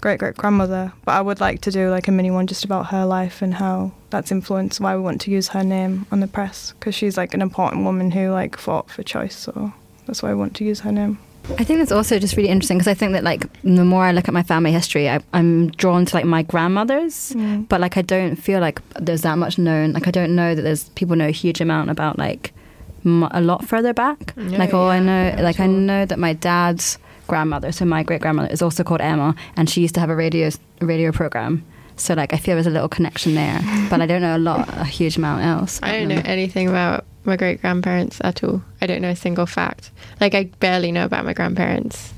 great 0.00 0.18
great 0.18 0.36
grandmother. 0.36 0.92
But 1.04 1.12
I 1.12 1.20
would 1.20 1.40
like 1.40 1.60
to 1.62 1.70
do 1.70 1.90
like 1.90 2.08
a 2.08 2.12
mini 2.12 2.30
one 2.30 2.46
just 2.46 2.64
about 2.64 2.86
her 2.86 3.04
life 3.04 3.42
and 3.42 3.54
how 3.54 3.92
that's 4.10 4.32
influenced 4.32 4.80
why 4.80 4.96
we 4.96 5.02
want 5.02 5.20
to 5.22 5.30
use 5.30 5.48
her 5.48 5.62
name 5.62 6.06
on 6.10 6.20
the 6.20 6.26
press 6.26 6.72
because 6.72 6.94
she's 6.94 7.16
like 7.16 7.34
an 7.34 7.42
important 7.42 7.84
woman 7.84 8.10
who 8.10 8.30
like 8.30 8.56
fought 8.56 8.90
for 8.90 9.02
choice. 9.02 9.36
So 9.36 9.72
that's 10.06 10.22
why 10.22 10.30
I 10.30 10.34
want 10.34 10.54
to 10.56 10.64
use 10.64 10.80
her 10.80 10.92
name. 10.92 11.18
I 11.56 11.64
think 11.64 11.78
that's 11.78 11.92
also 11.92 12.18
just 12.18 12.36
really 12.36 12.50
interesting 12.50 12.76
because 12.76 12.88
I 12.88 12.94
think 12.94 13.12
that 13.12 13.24
like 13.24 13.50
the 13.62 13.84
more 13.84 14.04
I 14.04 14.12
look 14.12 14.28
at 14.28 14.34
my 14.34 14.42
family 14.42 14.70
history, 14.70 15.08
I, 15.08 15.20
I'm 15.32 15.70
drawn 15.72 16.04
to 16.04 16.14
like 16.14 16.26
my 16.26 16.42
grandmothers, 16.42 17.32
mm. 17.32 17.66
but 17.68 17.80
like 17.80 17.96
I 17.96 18.02
don't 18.02 18.36
feel 18.36 18.60
like 18.60 18.80
there's 19.00 19.22
that 19.22 19.38
much 19.38 19.56
known. 19.56 19.92
Like 19.92 20.06
I 20.06 20.10
don't 20.10 20.34
know 20.34 20.54
that 20.54 20.62
there's 20.62 20.90
people 20.90 21.16
know 21.16 21.28
a 21.28 21.32
huge 21.32 21.60
amount 21.60 21.90
about 21.90 22.18
like 22.18 22.52
m- 23.08 23.28
a 23.32 23.40
lot 23.40 23.64
further 23.66 23.92
back. 23.92 24.36
No, 24.36 24.56
like 24.58 24.74
all 24.74 24.88
I 24.88 25.00
know, 25.00 25.30
not 25.30 25.40
like 25.40 25.60
I 25.60 25.66
know 25.66 26.04
that 26.04 26.18
my 26.18 26.32
dad's 26.34 26.98
grandmother, 27.26 27.72
so 27.72 27.84
my 27.84 28.02
great 28.02 28.20
grandmother, 28.20 28.50
is 28.52 28.62
also 28.62 28.84
called 28.84 29.00
Emma, 29.00 29.34
and 29.56 29.68
she 29.68 29.80
used 29.80 29.94
to 29.94 30.00
have 30.00 30.10
a 30.10 30.16
radio 30.16 30.50
radio 30.80 31.12
program. 31.12 31.64
So 31.96 32.14
like 32.14 32.32
I 32.32 32.36
feel 32.36 32.54
there's 32.54 32.66
a 32.66 32.70
little 32.70 32.88
connection 32.88 33.34
there, 33.34 33.60
but 33.90 34.00
I 34.00 34.06
don't 34.06 34.22
know 34.22 34.36
a 34.36 34.38
lot, 34.38 34.68
a 34.76 34.84
huge 34.84 35.16
amount 35.16 35.42
else. 35.44 35.80
I 35.82 35.92
don't 35.92 36.08
know 36.08 36.22
anything 36.24 36.68
about 36.68 37.04
my 37.24 37.36
great 37.36 37.60
grandparents 37.60 38.20
at 38.22 38.42
all. 38.44 38.62
I 38.80 38.86
don't 38.86 39.02
know 39.02 39.10
a 39.10 39.16
single 39.16 39.46
fact. 39.46 39.90
Like 40.20 40.34
I 40.34 40.44
barely 40.60 40.92
know 40.92 41.04
about 41.04 41.24
my 41.24 41.32
grandparents. 41.34 42.14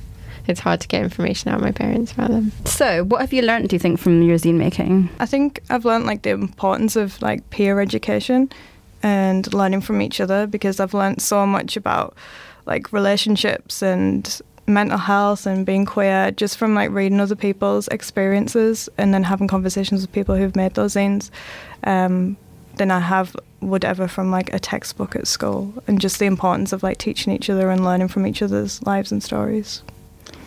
It's 0.46 0.60
hard 0.60 0.80
to 0.80 0.88
get 0.88 1.02
information 1.02 1.50
out 1.50 1.56
of 1.58 1.62
my 1.62 1.70
parents 1.72 2.12
about 2.12 2.30
them. 2.30 2.50
So 2.64 3.04
what 3.04 3.20
have 3.20 3.32
you 3.32 3.42
learned? 3.42 3.68
Do 3.68 3.76
you 3.76 3.80
think 3.80 4.00
from 4.00 4.22
your 4.22 4.36
zine 4.38 4.54
making? 4.54 5.08
I 5.20 5.26
think 5.26 5.60
I've 5.70 5.84
learned 5.84 6.06
like 6.06 6.22
the 6.22 6.30
importance 6.30 6.96
of 6.96 7.20
like 7.22 7.48
peer 7.50 7.80
education 7.80 8.50
and 9.02 9.52
learning 9.54 9.80
from 9.80 10.02
each 10.02 10.20
other 10.20 10.46
because 10.46 10.80
I've 10.80 10.94
learned 10.94 11.22
so 11.22 11.46
much 11.46 11.76
about 11.76 12.14
like 12.66 12.92
relationships 12.92 13.82
and 13.82 14.40
mental 14.66 14.98
health 14.98 15.46
and 15.46 15.66
being 15.66 15.84
queer 15.84 16.30
just 16.30 16.56
from 16.56 16.74
like 16.74 16.90
reading 16.90 17.20
other 17.20 17.34
people's 17.34 17.88
experiences 17.88 18.88
and 18.96 19.12
then 19.12 19.24
having 19.24 19.48
conversations 19.48 20.00
with 20.02 20.12
people 20.12 20.36
who've 20.36 20.56
made 20.56 20.74
those 20.74 20.94
zines 20.94 21.30
um, 21.84 22.36
than 22.76 22.90
I 22.90 23.00
have 23.00 23.36
would 23.60 23.84
ever 23.84 24.08
from 24.08 24.30
like 24.30 24.52
a 24.54 24.58
textbook 24.58 25.16
at 25.16 25.26
school 25.26 25.74
and 25.86 26.00
just 26.00 26.18
the 26.18 26.26
importance 26.26 26.72
of 26.72 26.82
like 26.82 26.98
teaching 26.98 27.32
each 27.32 27.50
other 27.50 27.70
and 27.70 27.84
learning 27.84 28.08
from 28.08 28.26
each 28.26 28.42
other's 28.42 28.82
lives 28.84 29.12
and 29.12 29.22
stories. 29.22 29.82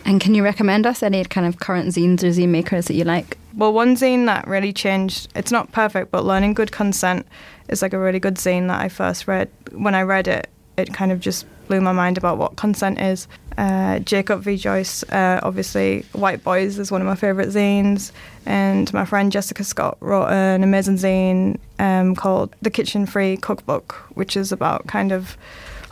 And 0.04 0.20
can 0.20 0.34
you 0.34 0.42
recommend 0.42 0.86
us 0.86 1.02
any 1.02 1.24
kind 1.24 1.46
of 1.46 1.60
current 1.60 1.88
zines 1.90 2.22
or 2.22 2.28
zine 2.28 2.48
makers 2.48 2.86
that 2.86 2.94
you 2.94 3.04
like? 3.04 3.38
Well, 3.56 3.72
one 3.72 3.94
zine 3.94 4.26
that 4.26 4.48
really 4.48 4.72
changed, 4.72 5.30
it's 5.36 5.52
not 5.52 5.70
perfect, 5.70 6.10
but 6.10 6.24
Learning 6.24 6.54
Good 6.54 6.72
Consent 6.72 7.26
is 7.68 7.82
like 7.82 7.92
a 7.92 7.98
really 7.98 8.18
good 8.18 8.34
zine 8.34 8.66
that 8.68 8.80
I 8.80 8.88
first 8.88 9.28
read. 9.28 9.48
When 9.72 9.94
I 9.94 10.02
read 10.02 10.26
it, 10.26 10.48
it 10.76 10.92
kind 10.92 11.12
of 11.12 11.20
just 11.20 11.46
blew 11.68 11.80
my 11.80 11.92
mind 11.92 12.18
about 12.18 12.36
what 12.36 12.56
consent 12.56 13.00
is. 13.00 13.28
Uh, 13.56 14.00
Jacob 14.00 14.42
V. 14.42 14.56
Joyce, 14.56 15.04
uh, 15.04 15.38
obviously, 15.42 16.04
White 16.12 16.42
Boys 16.42 16.78
is 16.78 16.90
one 16.90 17.00
of 17.00 17.06
my 17.06 17.14
favourite 17.14 17.48
zines. 17.50 18.10
And 18.44 18.92
my 18.92 19.04
friend 19.04 19.30
Jessica 19.30 19.62
Scott 19.62 19.96
wrote 20.00 20.26
an 20.26 20.64
amazing 20.64 20.96
zine 20.96 21.58
um, 21.78 22.16
called 22.16 22.54
The 22.60 22.70
Kitchen 22.70 23.06
Free 23.06 23.36
Cookbook, 23.36 23.92
which 24.14 24.36
is 24.36 24.50
about 24.50 24.86
kind 24.88 25.12
of 25.12 25.36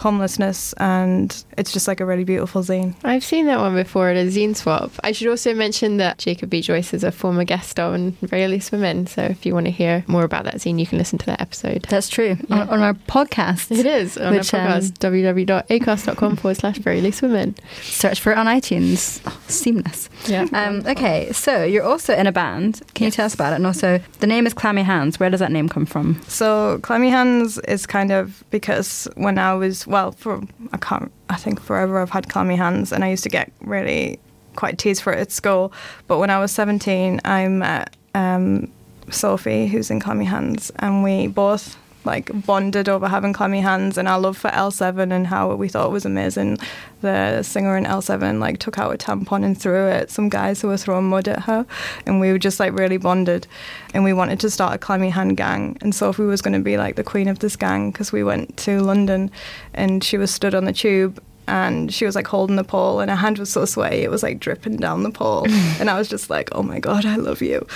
homelessness. 0.03 0.73
And 0.75 1.45
it's 1.57 1.73
just 1.73 1.89
like 1.89 2.01
a 2.01 2.07
really 2.07 2.25
beautiful 2.25 2.63
zine. 2.63 2.95
I've 3.05 3.25
seen 3.25 3.47
that 3.47 3.59
one 3.59 3.75
before 3.75 4.09
at 4.11 4.17
a 4.17 4.29
zine 4.29 4.55
swap. 4.55 4.93
I 5.03 5.13
should 5.13 5.29
also 5.29 5.55
mention 5.55 5.97
that 5.97 6.19
Jacob 6.19 6.51
V. 6.51 6.61
Joyce 6.61 6.93
is 6.93 7.05
a 7.05 7.13
former 7.13 7.45
guest 7.45 7.81
on 7.81 8.13
Very 8.23 8.47
Loose 8.49 8.71
Women. 8.71 9.07
So 9.07 9.23
if 9.23 9.47
you 9.47 9.55
want 9.55 9.67
to 9.67 9.73
hear 9.73 10.05
more 10.07 10.25
about 10.25 10.45
that 10.45 10.57
zine, 10.57 10.79
you 10.79 10.87
can 10.87 10.99
listen 10.99 11.19
to 11.19 11.27
that 11.27 11.41
episode. 11.41 11.87
That's 11.89 12.09
true. 12.09 12.37
On, 12.51 12.69
on 12.69 12.81
our 12.81 12.95
podcast. 12.95 13.71
It 13.71 13.87
is 13.87 14.19
on 14.19 14.35
Which, 14.35 14.53
our 14.53 14.61
um, 14.61 14.81
podcast, 14.81 14.93
www.acast.com 14.99 16.37
forward 16.37 16.57
slash 16.57 16.79
Very 16.79 17.01
Loose 17.01 17.23
Women. 17.23 17.55
Search 17.81 18.21
for 18.21 18.33
it 18.33 18.39
on 18.39 18.47
iTunes. 18.47 19.21
Oh, 19.27 19.41
seamless. 19.49 20.11
Yeah. 20.27 20.47
Um, 20.53 20.83
okay, 20.87 21.33
so 21.33 21.65
you're 21.65 21.85
also 21.85 22.15
in 22.15 22.27
a 22.27 22.33
band. 22.33 22.83
Can 22.95 23.07
you 23.07 23.11
tell 23.11 23.27
us 23.27 23.35
about 23.35 23.53
it? 23.53 23.57
And 23.57 23.67
also, 23.67 24.01
the 24.21 24.27
name 24.27 24.47
is 24.47 24.55
Clammy 24.55 24.83
Hands. 24.83 25.19
Where 25.19 25.31
does 25.31 25.41
that 25.41 25.53
name 25.53 25.69
come 25.69 25.87
from? 25.87 26.21
So 26.29 26.81
clammy 26.83 27.11
hands 27.11 27.59
is 27.61 27.87
kind 27.87 28.11
of 28.11 28.43
because 28.51 29.09
when 29.15 29.39
I 29.39 29.55
was 29.55 29.87
well 29.93 30.11
for 30.13 30.43
I 30.73 30.79
can't 30.79 31.13
I 31.29 31.37
think 31.37 31.61
forever 31.61 32.01
I've 32.01 32.11
had 32.11 32.29
clammy 32.29 32.57
hands 32.57 32.93
and 32.93 33.05
I 33.05 33.11
used 33.11 33.23
to 33.23 33.29
get 33.29 33.53
really 33.61 34.19
quite 34.57 34.79
teased 34.79 35.03
for 35.03 35.13
it 35.13 35.19
at 35.19 35.33
school. 35.33 35.73
But 36.07 36.19
when 36.19 36.31
I 36.31 36.39
was 36.39 36.53
17, 36.53 37.21
I 37.25 37.49
met 37.49 37.97
um, 38.15 38.71
Sophie, 39.11 39.67
who's 39.67 39.91
in 39.91 40.01
clammy 40.01 40.25
hands, 40.25 40.71
and 40.79 41.03
we 41.03 41.27
both 41.27 41.77
like 42.05 42.31
bonded 42.47 42.89
over 42.89 43.09
having 43.09 43.33
clammy 43.33 43.61
hands 43.61 43.99
and 43.99 44.09
our 44.09 44.19
love 44.19 44.37
for 44.37 44.51
L7 44.51 45.13
and 45.13 45.27
how 45.27 45.55
we 45.55 45.69
thought 45.69 45.87
it 45.87 45.93
was 45.93 46.05
amazing. 46.05 46.59
The 47.01 47.43
singer 47.43 47.77
in 47.77 47.85
L7 47.85 48.39
like 48.39 48.59
took 48.59 48.79
out 48.79 48.95
a 48.95 48.99
tampon 48.99 49.45
and 49.45 49.61
threw 49.61 49.89
it 49.89 49.95
at 49.95 50.11
some 50.11 50.29
guys 50.29 50.61
who 50.61 50.69
were 50.69 50.77
throwing 50.77 51.09
mud 51.09 51.29
at 51.29 51.43
her, 51.43 51.67
and 52.07 52.21
we 52.21 52.31
were 52.31 52.39
just 52.39 52.61
like 52.61 52.73
really 52.73 52.97
bonded. 52.97 53.47
And 53.95 54.05
we 54.05 54.13
wanted 54.13 54.41
to 54.41 54.51
start 54.51 54.75
a 54.75 54.79
clammy 54.79 55.11
hand 55.11 55.37
gang, 55.37 55.77
and 55.81 55.95
Sophie 55.95 56.23
was 56.23 56.43
going 56.43 56.55
to 56.55 56.61
be 56.61 56.77
like 56.77 56.97
the 56.97 57.05
queen 57.05 57.29
of 57.29 57.41
this 57.41 57.57
gang 57.57 57.91
because 57.91 58.13
we 58.13 58.23
went 58.23 58.57
to 58.59 58.81
London, 58.81 59.31
and 59.75 60.03
she 60.05 60.17
was 60.17 60.31
stood 60.31 60.55
on 60.55 60.65
the 60.65 60.73
tube. 60.73 61.23
And 61.49 61.93
she 61.93 62.05
was 62.05 62.15
like 62.15 62.27
holding 62.27 62.57
the 62.57 62.65
pole, 62.65 63.01
and 63.01 63.11
her 63.11 63.17
hand 63.17 63.39
was 63.39 63.51
so 63.51 63.65
sweaty, 63.65 64.03
it 64.03 64.11
was 64.11 64.23
like 64.23 64.39
dripping 64.39 64.77
down 64.77 65.03
the 65.03 65.11
pole. 65.11 65.45
and 65.81 65.91
I 65.91 65.99
was 65.99 66.09
just 66.09 66.31
like, 66.31 66.51
oh 66.53 66.63
my 66.63 66.79
God, 66.79 67.05
I 67.05 67.17
love 67.17 67.43
you. 67.43 67.67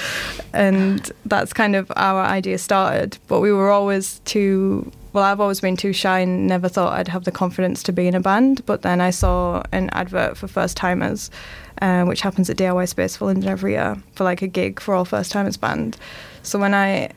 And 0.52 1.10
that's 1.24 1.52
kind 1.52 1.74
of 1.74 1.90
our 1.96 2.22
idea 2.22 2.58
started. 2.58 3.18
But 3.26 3.40
we 3.40 3.52
were 3.52 3.70
always 3.70 4.20
too, 4.20 4.90
well, 5.12 5.24
I've 5.24 5.40
always 5.40 5.60
been 5.60 5.76
too 5.76 5.92
shy 5.92 6.20
and 6.20 6.46
never 6.46 6.68
thought 6.68 6.98
I'd 6.98 7.08
have 7.08 7.24
the 7.24 7.32
confidence 7.32 7.82
to 7.84 7.92
be 7.92 8.06
in 8.06 8.14
a 8.14 8.20
band. 8.20 8.64
But 8.66 8.82
then 8.82 9.00
I 9.00 9.10
saw 9.10 9.62
an 9.72 9.90
advert 9.90 10.36
for 10.36 10.46
first 10.46 10.76
timers, 10.76 11.30
uh, 11.82 12.04
which 12.04 12.20
happens 12.20 12.48
at 12.48 12.56
DIY 12.56 12.88
Space 12.88 13.16
for 13.16 13.26
London 13.26 13.48
every 13.48 13.72
year, 13.72 13.96
for 14.14 14.24
like 14.24 14.42
a 14.42 14.48
gig 14.48 14.80
for 14.80 14.94
all 14.94 15.04
first 15.04 15.32
timers 15.32 15.56
band. 15.56 15.96
So 16.42 16.58
when 16.58 16.74
I 16.74 17.10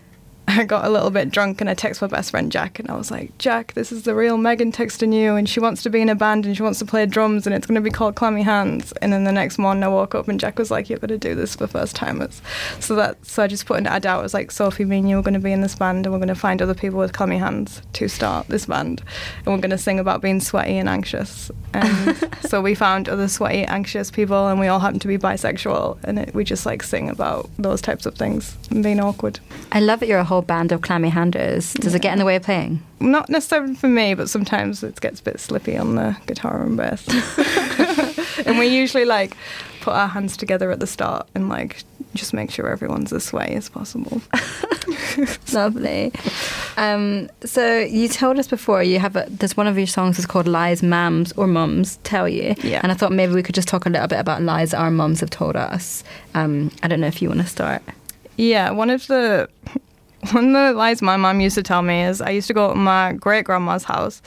I 0.58 0.64
got 0.64 0.84
a 0.84 0.90
little 0.90 1.12
bit 1.12 1.30
drunk 1.30 1.62
and 1.62 1.70
I 1.70 1.76
texted 1.76 2.02
my 2.02 2.08
best 2.08 2.32
friend 2.32 2.52
Jack 2.52 2.80
and 2.80 2.90
I 2.90 2.98
was 2.98 3.12
like, 3.12 3.38
Jack, 3.38 3.74
this 3.74 3.92
is 3.92 4.04
the 4.04 4.16
real 4.16 4.36
Megan 4.36 4.72
texting 4.72 5.14
you 5.14 5.36
and 5.36 5.48
she 5.48 5.60
wants 5.60 5.84
to 5.84 5.92
be 5.92 6.02
in 6.02 6.10
a 6.10 6.16
band 6.16 6.48
and 6.48 6.58
she 6.58 6.64
wants 6.64 6.80
to 6.80 6.86
play 6.86 7.06
drums 7.06 7.46
and 7.46 7.56
it's 7.56 7.68
going 7.68 7.76
to 7.76 7.82
be 7.82 7.92
called 7.92 8.16
Clammy 8.16 8.42
Hands. 8.42 8.92
And 8.94 9.14
then 9.14 9.26
the 9.26 9.32
next 9.32 9.60
morning 9.60 9.84
I 9.84 9.90
woke 9.90 10.16
up 10.16 10.28
and 10.28 10.40
Jack 10.40 10.58
was 10.58 10.72
like, 10.72 10.90
you're 10.90 10.98
going 10.98 11.10
to 11.10 11.20
do 11.20 11.36
this 11.36 11.56
for 11.56 11.68
first 11.68 11.96
timers. 11.96 12.42
So 12.80 12.96
that 12.96 13.24
so 13.24 13.44
I 13.44 13.48
just 13.48 13.68
put 13.68 13.78
an 13.78 13.86
ad 13.86 14.08
out. 14.08 14.22
I 14.22 14.24
was 14.24 14.34
like, 14.34 14.50
Sophie, 14.50 14.86
me 14.86 14.98
and 14.98 15.10
you 15.10 15.20
are 15.20 15.22
going 15.22 15.36
to 15.36 15.40
be 15.40 15.52
in 15.52 15.62
this 15.62 15.76
band 15.76 16.08
and 16.08 16.14
we're 16.14 16.20
going 16.20 16.30
to 16.30 16.36
find 16.36 16.64
other 16.64 16.74
people 16.74 16.98
with 16.98 17.14
clammy 17.14 17.38
hands 17.38 17.84
to 17.94 18.08
start 18.08 18.48
this 18.48 18.66
band. 18.66 19.04
And 19.46 19.54
we're 19.54 19.62
going 19.62 19.70
to 19.70 19.78
sing 19.78 20.00
about 20.00 20.22
being 20.22 20.40
sweaty 20.40 20.80
and 20.80 20.90
anxious. 20.90 21.52
And 21.76 22.36
so 22.42 22.60
we 22.60 22.74
found 22.74 23.08
other 23.08 23.28
sweaty, 23.28 23.66
anxious 23.66 24.10
people 24.10 24.48
and 24.48 24.60
we 24.60 24.68
all 24.68 24.80
happen 24.80 25.00
to 25.00 25.08
be 25.08 25.20
bisexual 25.20 26.00
and 26.04 26.18
it, 26.18 26.34
we 26.34 26.44
just 26.44 26.66
like 26.66 26.82
sing 26.82 27.08
about 27.08 27.48
those 27.60 27.82
types 27.82 28.08
of 28.08 28.16
things 28.16 28.58
and 28.72 28.84
being 28.84 29.00
awkward. 29.00 29.40
I 29.72 29.80
love 29.80 30.00
that 30.00 30.08
you're 30.08 30.18
a 30.18 30.24
whole 30.24 30.39
band 30.42 30.72
of 30.72 30.82
clammy 30.82 31.10
handers. 31.10 31.74
Does 31.74 31.94
it 31.96 32.02
get 32.02 32.14
in 32.14 32.20
the 32.20 32.26
way 32.26 32.36
of 32.36 32.44
playing? 32.44 32.82
not 33.02 33.30
necessarily 33.30 33.76
for 33.76 33.88
me, 33.88 34.14
but 34.14 34.30
sometimes 34.30 34.84
it 34.84 35.00
gets 35.00 35.22
a 35.22 35.24
bit 35.24 35.40
slippy 35.40 35.78
on 35.78 35.96
the 35.96 36.18
guitar 36.28 36.62
and 36.62 36.76
bass. 36.76 37.08
and 38.46 38.60
we 38.60 38.68
usually 38.68 39.06
like 39.06 39.38
put 39.80 39.94
our 39.94 40.08
hands 40.10 40.36
together 40.36 40.70
at 40.70 40.82
the 40.82 40.88
start 40.88 41.26
and 41.34 41.48
like 41.48 41.84
just 42.14 42.34
make 42.34 42.52
sure 42.52 42.68
everyone's 42.70 43.14
as 43.14 43.24
sway 43.24 43.54
as 43.56 43.70
possible. 43.70 44.22
Lovely. 45.54 46.12
Um, 46.78 47.30
so 47.46 47.80
you 47.80 48.08
told 48.10 48.38
us 48.38 48.48
before 48.48 48.84
you 48.84 49.00
have 49.00 49.16
a, 49.16 49.26
there's 49.30 49.56
one 49.56 49.68
of 49.68 49.78
your 49.78 49.88
songs 49.88 50.20
is 50.20 50.26
called 50.26 50.48
lies 50.48 50.82
mams 50.82 51.32
or 51.38 51.48
mums 51.48 51.98
tell 52.04 52.28
you 52.28 52.56
Yeah. 52.64 52.80
and 52.84 52.92
I 52.92 52.96
thought 52.96 53.12
maybe 53.12 53.34
we 53.34 53.44
could 53.44 53.56
just 53.56 53.68
talk 53.68 53.86
a 53.86 53.90
little 53.90 54.08
bit 54.08 54.20
about 54.20 54.42
lies 54.42 54.74
our 54.74 54.92
mums 54.92 55.20
have 55.22 55.30
told 55.30 55.56
us 55.56 56.04
um, 56.36 56.72
I 56.84 56.88
don't 56.88 57.00
know 57.00 57.08
if 57.08 57.22
you 57.22 57.30
want 57.30 57.42
to 57.42 57.48
start 57.48 57.82
Yeah, 58.38 58.72
one 58.72 58.90
of 58.90 59.08
the 59.08 59.50
one 60.32 60.48
of 60.48 60.54
the 60.54 60.74
lies 60.74 61.02
my 61.02 61.18
mum 61.18 61.40
used 61.40 61.56
to 61.56 61.64
tell 61.64 61.82
me 61.82 62.04
is 62.04 62.22
I 62.22 62.32
used 62.32 62.48
to 62.48 62.54
go 62.54 62.70
to 62.70 62.76
my 62.76 63.14
great 63.14 63.46
grandma's 63.46 63.84
house, 63.86 64.22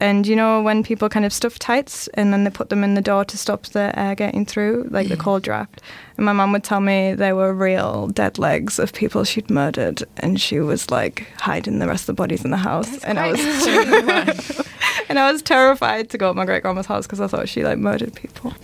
and 0.00 0.26
you 0.26 0.36
know 0.36 0.60
when 0.62 0.82
people 0.82 1.08
kind 1.08 1.24
of 1.24 1.32
stuff 1.32 1.58
tights 1.58 2.08
and 2.14 2.32
then 2.32 2.44
they 2.44 2.50
put 2.50 2.68
them 2.68 2.84
in 2.84 2.94
the 2.94 3.00
door 3.00 3.24
to 3.24 3.38
stop 3.38 3.64
the 3.66 3.96
air 3.98 4.14
getting 4.14 4.44
through, 4.44 4.88
like 4.90 5.08
the 5.08 5.16
cold 5.16 5.42
draft. 5.42 5.80
And 6.16 6.26
my 6.26 6.32
mum 6.32 6.52
would 6.52 6.62
tell 6.62 6.80
me 6.80 7.14
they 7.14 7.32
were 7.32 7.52
real 7.52 8.08
dead 8.08 8.38
legs 8.38 8.78
of 8.78 8.92
people 8.92 9.24
she'd 9.24 9.50
murdered, 9.50 10.04
and 10.18 10.40
she 10.40 10.60
was 10.60 10.90
like 10.90 11.26
hiding 11.38 11.78
the 11.78 11.88
rest 11.88 12.02
of 12.02 12.06
the 12.06 12.14
bodies 12.14 12.44
in 12.44 12.50
the 12.50 12.56
house. 12.56 13.02
and 13.04 13.18
I 13.18 13.32
was 13.32 13.40
and 15.08 15.18
I 15.18 15.32
was 15.32 15.42
terrified 15.42 16.10
to 16.10 16.18
go 16.18 16.30
to 16.30 16.34
my 16.34 16.44
great 16.44 16.62
grandma's 16.62 16.86
house 16.86 17.06
because 17.06 17.20
I 17.20 17.26
thought 17.26 17.48
she 17.48 17.64
like 17.64 17.78
murdered 17.78 18.14
people. 18.14 18.54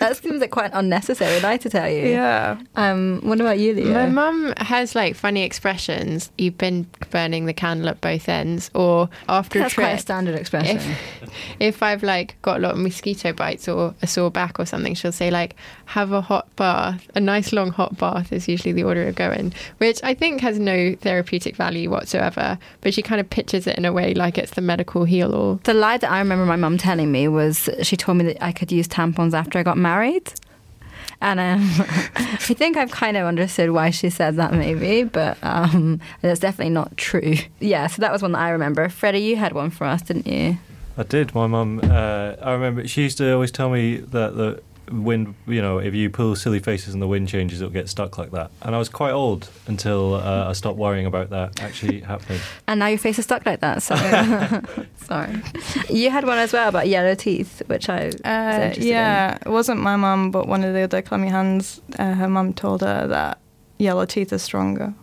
That 0.00 0.16
seems 0.16 0.40
like 0.40 0.50
quite 0.50 0.72
an 0.72 0.78
unnecessary 0.78 1.40
lie 1.40 1.56
to 1.58 1.70
tell 1.70 1.88
you 1.88 2.08
Yeah. 2.08 2.58
um, 2.76 3.20
what 3.22 3.40
about 3.40 3.58
you 3.58 3.72
Leah 3.74 3.92
My 3.94 4.06
mum 4.06 4.52
has 4.56 4.94
like 4.94 5.14
funny 5.14 5.42
expressions. 5.44 6.30
You've 6.38 6.58
been 6.58 6.86
burning 7.10 7.46
the 7.46 7.52
candle 7.54 7.88
at 7.88 8.00
both 8.00 8.28
ends, 8.28 8.70
or 8.74 9.08
after 9.28 9.60
that's 9.60 9.72
a 9.74 9.76
quite 9.76 9.90
a 9.92 9.98
standard 9.98 10.34
expression 10.34 10.76
If, 10.78 11.30
if 11.60 11.82
I've 11.82 12.02
like 12.02 12.36
got 12.42 12.58
a 12.58 12.60
lot 12.60 12.72
of 12.72 12.78
mosquito 12.78 13.32
bites 13.32 13.68
or 13.68 13.94
a 14.02 14.06
sore 14.06 14.30
back 14.30 14.58
or 14.58 14.66
something, 14.66 14.94
she'll 14.94 15.12
say 15.12 15.30
like, 15.30 15.54
"Have 15.86 16.12
a 16.12 16.20
hot 16.20 16.46
bath." 16.56 17.06
A 17.14 17.20
nice 17.20 17.52
long 17.52 17.70
hot 17.70 17.96
bath 17.98 18.32
is 18.32 18.48
usually 18.48 18.72
the 18.72 18.82
order 18.84 19.06
of 19.06 19.14
going, 19.14 19.52
which 19.78 20.00
I 20.02 20.14
think 20.14 20.40
has 20.40 20.58
no 20.58 20.94
therapeutic 20.96 21.56
value 21.56 21.90
whatsoever. 21.90 22.58
But 22.80 22.94
she 22.94 23.02
kind 23.02 23.20
of 23.20 23.28
pictures 23.28 23.66
it 23.66 23.76
in 23.76 23.84
a 23.84 23.92
way 23.92 24.14
like 24.14 24.38
it's 24.38 24.52
the 24.52 24.60
medical 24.62 25.04
heal 25.04 25.34
all. 25.34 25.60
The 25.64 25.74
lie 25.74 25.98
that 25.98 26.10
I 26.10 26.18
remember 26.18 26.46
my 26.46 26.56
mum 26.56 26.78
telling 26.78 27.12
me 27.12 27.28
was 27.28 27.68
she 27.82 27.96
told 27.96 28.18
me 28.18 28.24
that 28.24 28.42
I 28.42 28.52
could 28.52 28.72
use 28.72 28.88
tampons 28.88 29.34
after 29.34 29.58
I 29.58 29.62
got 29.62 29.76
married. 29.76 29.89
And 31.22 31.38
um, 31.38 31.60
I 32.16 32.54
think 32.54 32.76
I've 32.76 32.90
kind 32.90 33.16
of 33.16 33.26
understood 33.26 33.70
why 33.70 33.90
she 33.90 34.08
said 34.08 34.36
that, 34.36 34.52
maybe, 34.52 35.04
but 35.04 35.36
um, 35.42 36.00
that's 36.22 36.40
definitely 36.40 36.72
not 36.72 36.96
true. 36.96 37.34
Yeah, 37.58 37.86
so 37.88 38.00
that 38.00 38.12
was 38.12 38.22
one 38.22 38.32
that 38.32 38.38
I 38.38 38.50
remember. 38.50 38.88
Freddie, 38.88 39.20
you 39.20 39.36
had 39.36 39.52
one 39.52 39.70
for 39.70 39.84
us, 39.84 40.02
didn't 40.02 40.26
you? 40.26 40.58
I 40.96 41.02
did. 41.02 41.34
My 41.34 41.46
mum. 41.46 41.80
Uh, 41.82 42.36
I 42.42 42.52
remember 42.52 42.86
she 42.86 43.02
used 43.02 43.18
to 43.18 43.32
always 43.32 43.50
tell 43.50 43.70
me 43.70 43.98
that 43.98 44.36
the 44.36 44.62
wind. 44.90 45.34
You 45.46 45.62
know, 45.62 45.78
if 45.78 45.94
you 45.94 46.10
pull 46.10 46.36
silly 46.36 46.58
faces 46.58 46.92
and 46.94 47.02
the 47.02 47.06
wind 47.06 47.28
changes, 47.28 47.60
it'll 47.60 47.72
get 47.72 47.88
stuck 47.88 48.18
like 48.18 48.30
that. 48.32 48.50
And 48.62 48.74
I 48.74 48.78
was 48.78 48.88
quite 48.88 49.12
old 49.12 49.48
until 49.66 50.14
uh, 50.14 50.48
I 50.48 50.52
stopped 50.52 50.78
worrying 50.78 51.06
about 51.06 51.30
that 51.30 51.60
actually 51.60 52.00
happening. 52.12 52.40
And 52.66 52.80
now 52.80 52.86
your 52.88 52.98
face 52.98 53.18
is 53.18 53.24
stuck 53.24 53.46
like 53.46 53.60
that, 53.60 53.82
so 53.82 53.94
sorry. 55.04 55.42
You 55.88 56.10
had 56.10 56.24
one 56.24 56.38
as 56.38 56.52
well 56.52 56.68
about 56.68 56.88
yellow 56.88 57.14
teeth, 57.14 57.62
which 57.66 57.88
I 57.88 58.06
was 58.06 58.14
Uh, 58.24 58.50
interested 58.54 58.82
in. 58.82 58.88
yeah, 58.88 59.38
it 59.44 59.48
wasn't 59.48 59.80
my 59.80 59.96
mum, 59.96 60.30
but 60.30 60.46
one 60.48 60.64
of 60.64 60.74
the 60.74 60.80
other 60.82 61.02
clammy 61.02 61.28
hands. 61.28 61.80
Uh, 61.98 62.14
her 62.14 62.28
mum 62.28 62.52
told 62.54 62.80
her 62.82 63.06
that 63.06 63.38
yellow 63.78 64.04
teeth 64.04 64.32
are 64.32 64.38
stronger. 64.38 64.94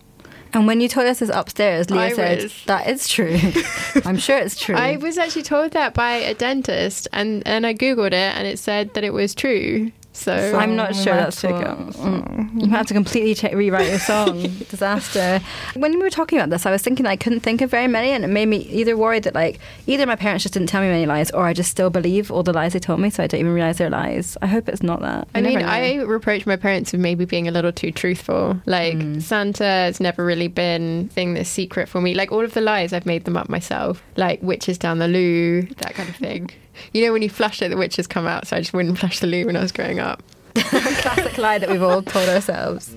And 0.53 0.65
when 0.67 0.81
you 0.81 0.87
told 0.87 1.07
us 1.07 1.21
it's 1.21 1.31
upstairs, 1.31 1.89
Leah 1.89 2.01
I 2.01 2.13
said, 2.13 2.43
was- 2.43 2.63
that 2.65 2.87
is 2.89 3.07
true. 3.07 3.37
I'm 4.05 4.17
sure 4.17 4.37
it's 4.37 4.59
true. 4.59 4.75
I 4.75 4.97
was 4.97 5.17
actually 5.17 5.43
told 5.43 5.71
that 5.71 5.93
by 5.93 6.13
a 6.13 6.33
dentist, 6.33 7.07
and 7.13 7.43
and 7.45 7.65
I 7.65 7.73
googled 7.73 8.07
it, 8.07 8.13
and 8.13 8.47
it 8.47 8.59
said 8.59 8.93
that 8.93 9.03
it 9.03 9.13
was 9.13 9.35
true. 9.35 9.91
So 10.17 10.57
I'm 10.57 10.75
not 10.75 10.95
sure 10.95 11.13
that's 11.13 11.39
take 11.39 11.51
what. 11.51 11.61
it 11.61 11.67
out 11.67 11.87
the 11.93 11.93
Mm. 12.07 12.63
You 12.65 12.69
have 12.71 12.87
to 12.87 12.93
completely 12.93 13.33
cha- 13.35 13.55
rewrite 13.55 13.87
your 13.89 13.99
song. 13.99 14.41
Disaster. 14.69 15.39
When 15.75 15.91
we 15.93 15.97
were 16.01 16.09
talking 16.09 16.39
about 16.39 16.49
this, 16.49 16.65
I 16.65 16.71
was 16.71 16.81
thinking 16.81 17.05
I 17.05 17.15
couldn't 17.15 17.41
think 17.41 17.61
of 17.61 17.69
very 17.69 17.87
many, 17.87 18.09
and 18.11 18.23
it 18.23 18.27
made 18.27 18.47
me 18.47 18.57
either 18.57 18.97
worried 18.97 19.23
that 19.23 19.35
like 19.35 19.59
either 19.85 20.05
my 20.05 20.15
parents 20.15 20.43
just 20.43 20.53
didn't 20.53 20.69
tell 20.69 20.81
me 20.81 20.87
many 20.87 21.05
lies, 21.05 21.29
or 21.31 21.45
I 21.45 21.53
just 21.53 21.69
still 21.69 21.89
believe 21.89 22.31
all 22.31 22.43
the 22.43 22.51
lies 22.53 22.73
they 22.73 22.79
told 22.79 22.99
me, 22.99 23.09
so 23.09 23.23
I 23.23 23.27
don't 23.27 23.39
even 23.39 23.53
realize 23.53 23.77
they're 23.77 23.89
lies. 23.89 24.37
I 24.41 24.47
hope 24.47 24.67
it's 24.69 24.83
not 24.83 25.01
that. 25.01 25.27
I 25.35 25.39
You 25.39 25.45
mean, 25.45 25.61
I 25.61 25.95
reproach 26.01 26.45
my 26.45 26.55
parents 26.55 26.91
with 26.91 27.01
maybe 27.01 27.25
being 27.25 27.47
a 27.47 27.51
little 27.51 27.71
too 27.71 27.91
truthful. 27.91 28.59
Like 28.65 28.95
Mm. 28.97 29.21
Santa 29.21 29.63
has 29.65 29.99
never 29.99 30.25
really 30.25 30.47
been 30.47 31.07
a 31.11 31.13
thing 31.13 31.33
that's 31.35 31.49
secret 31.49 31.87
for 31.89 32.01
me. 32.01 32.13
Like 32.15 32.31
all 32.31 32.43
of 32.43 32.53
the 32.53 32.61
lies, 32.61 32.91
I've 32.93 33.05
made 33.05 33.25
them 33.25 33.37
up 33.37 33.49
myself. 33.49 34.01
Like 34.15 34.41
witches 34.41 34.77
down 34.79 34.97
the 34.99 35.07
loo, 35.07 35.61
that 35.81 35.93
kind 35.93 36.09
of 36.09 36.15
thing. 36.15 36.49
You 36.93 37.03
know, 37.03 37.11
when 37.11 37.23
you 37.23 37.29
flush 37.29 37.59
it, 37.63 37.69
the 37.69 37.75
witches 37.75 38.05
come 38.05 38.27
out. 38.27 38.45
So 38.45 38.55
I 38.55 38.59
just 38.59 38.71
wouldn't 38.71 38.99
flush 38.99 39.19
the 39.19 39.25
loo 39.25 39.47
when 39.47 39.55
I 39.57 39.61
was 39.61 39.71
growing 39.71 39.99
up. 39.99 40.06
classic 40.55 41.37
lie 41.37 41.59
that 41.59 41.69
we've 41.69 41.83
all 41.83 42.01
told 42.01 42.27
ourselves. 42.29 42.95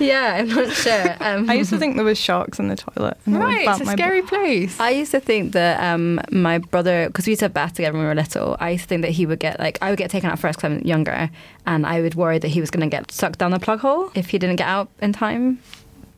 Yeah, 0.00 0.34
I'm 0.38 0.48
not 0.48 0.72
sure. 0.72 1.16
Um, 1.20 1.48
I 1.48 1.54
used 1.54 1.70
to 1.70 1.78
think 1.78 1.94
there 1.94 2.04
was 2.04 2.18
sharks 2.18 2.58
in 2.58 2.66
the 2.66 2.74
toilet. 2.76 3.16
And 3.24 3.38
Right, 3.38 3.68
it's 3.68 3.80
a 3.80 3.84
my 3.84 3.92
scary 3.92 4.20
butt. 4.22 4.30
place. 4.30 4.80
I 4.80 4.90
used 4.90 5.12
to 5.12 5.20
think 5.20 5.52
that 5.52 5.80
um, 5.80 6.20
my 6.32 6.58
brother, 6.58 7.06
because 7.06 7.26
we 7.26 7.30
used 7.32 7.40
to 7.40 7.44
have 7.44 7.54
baths 7.54 7.74
together 7.74 7.92
when 7.92 8.02
we 8.02 8.08
were 8.08 8.14
little, 8.16 8.56
I 8.58 8.70
used 8.70 8.82
to 8.84 8.88
think 8.88 9.02
that 9.02 9.12
he 9.12 9.26
would 9.26 9.38
get, 9.38 9.60
like, 9.60 9.78
I 9.80 9.90
would 9.90 9.98
get 9.98 10.10
taken 10.10 10.28
out 10.28 10.40
first 10.40 10.58
because 10.58 10.72
I'm 10.72 10.80
younger, 10.84 11.30
and 11.66 11.86
I 11.86 12.00
would 12.00 12.16
worry 12.16 12.38
that 12.40 12.48
he 12.48 12.60
was 12.60 12.70
going 12.70 12.88
to 12.88 12.94
get 12.96 13.12
sucked 13.12 13.38
down 13.38 13.52
the 13.52 13.60
plug 13.60 13.78
hole 13.80 14.10
if 14.16 14.30
he 14.30 14.38
didn't 14.38 14.56
get 14.56 14.66
out 14.66 14.88
in 15.00 15.12
time. 15.12 15.60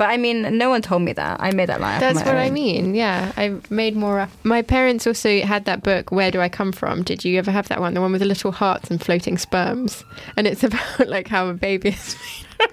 But 0.00 0.08
I 0.08 0.16
mean, 0.16 0.56
no 0.56 0.70
one 0.70 0.80
told 0.80 1.02
me 1.02 1.12
that. 1.12 1.42
I 1.42 1.50
made 1.50 1.68
that 1.68 1.78
lie. 1.78 1.96
up 1.96 2.02
on 2.02 2.14
That's 2.14 2.24
my 2.24 2.32
what 2.32 2.40
I 2.40 2.48
mean. 2.50 2.94
Yeah, 2.94 3.32
I 3.36 3.56
made 3.68 3.94
more. 3.94 4.20
up. 4.20 4.30
My 4.44 4.62
parents 4.62 5.06
also 5.06 5.42
had 5.42 5.66
that 5.66 5.82
book, 5.82 6.10
Where 6.10 6.30
Do 6.30 6.40
I 6.40 6.48
Come 6.48 6.72
From? 6.72 7.02
Did 7.02 7.22
you 7.22 7.36
ever 7.36 7.50
have 7.50 7.68
that 7.68 7.82
one? 7.82 7.92
The 7.92 8.00
one 8.00 8.10
with 8.10 8.22
the 8.22 8.26
little 8.26 8.50
hearts 8.50 8.90
and 8.90 8.98
floating 8.98 9.36
sperms, 9.36 10.02
and 10.38 10.46
it's 10.46 10.64
about 10.68 11.06
like 11.06 11.28
how 11.28 11.48
a 11.48 11.52
baby 11.52 11.90
is. 11.90 12.16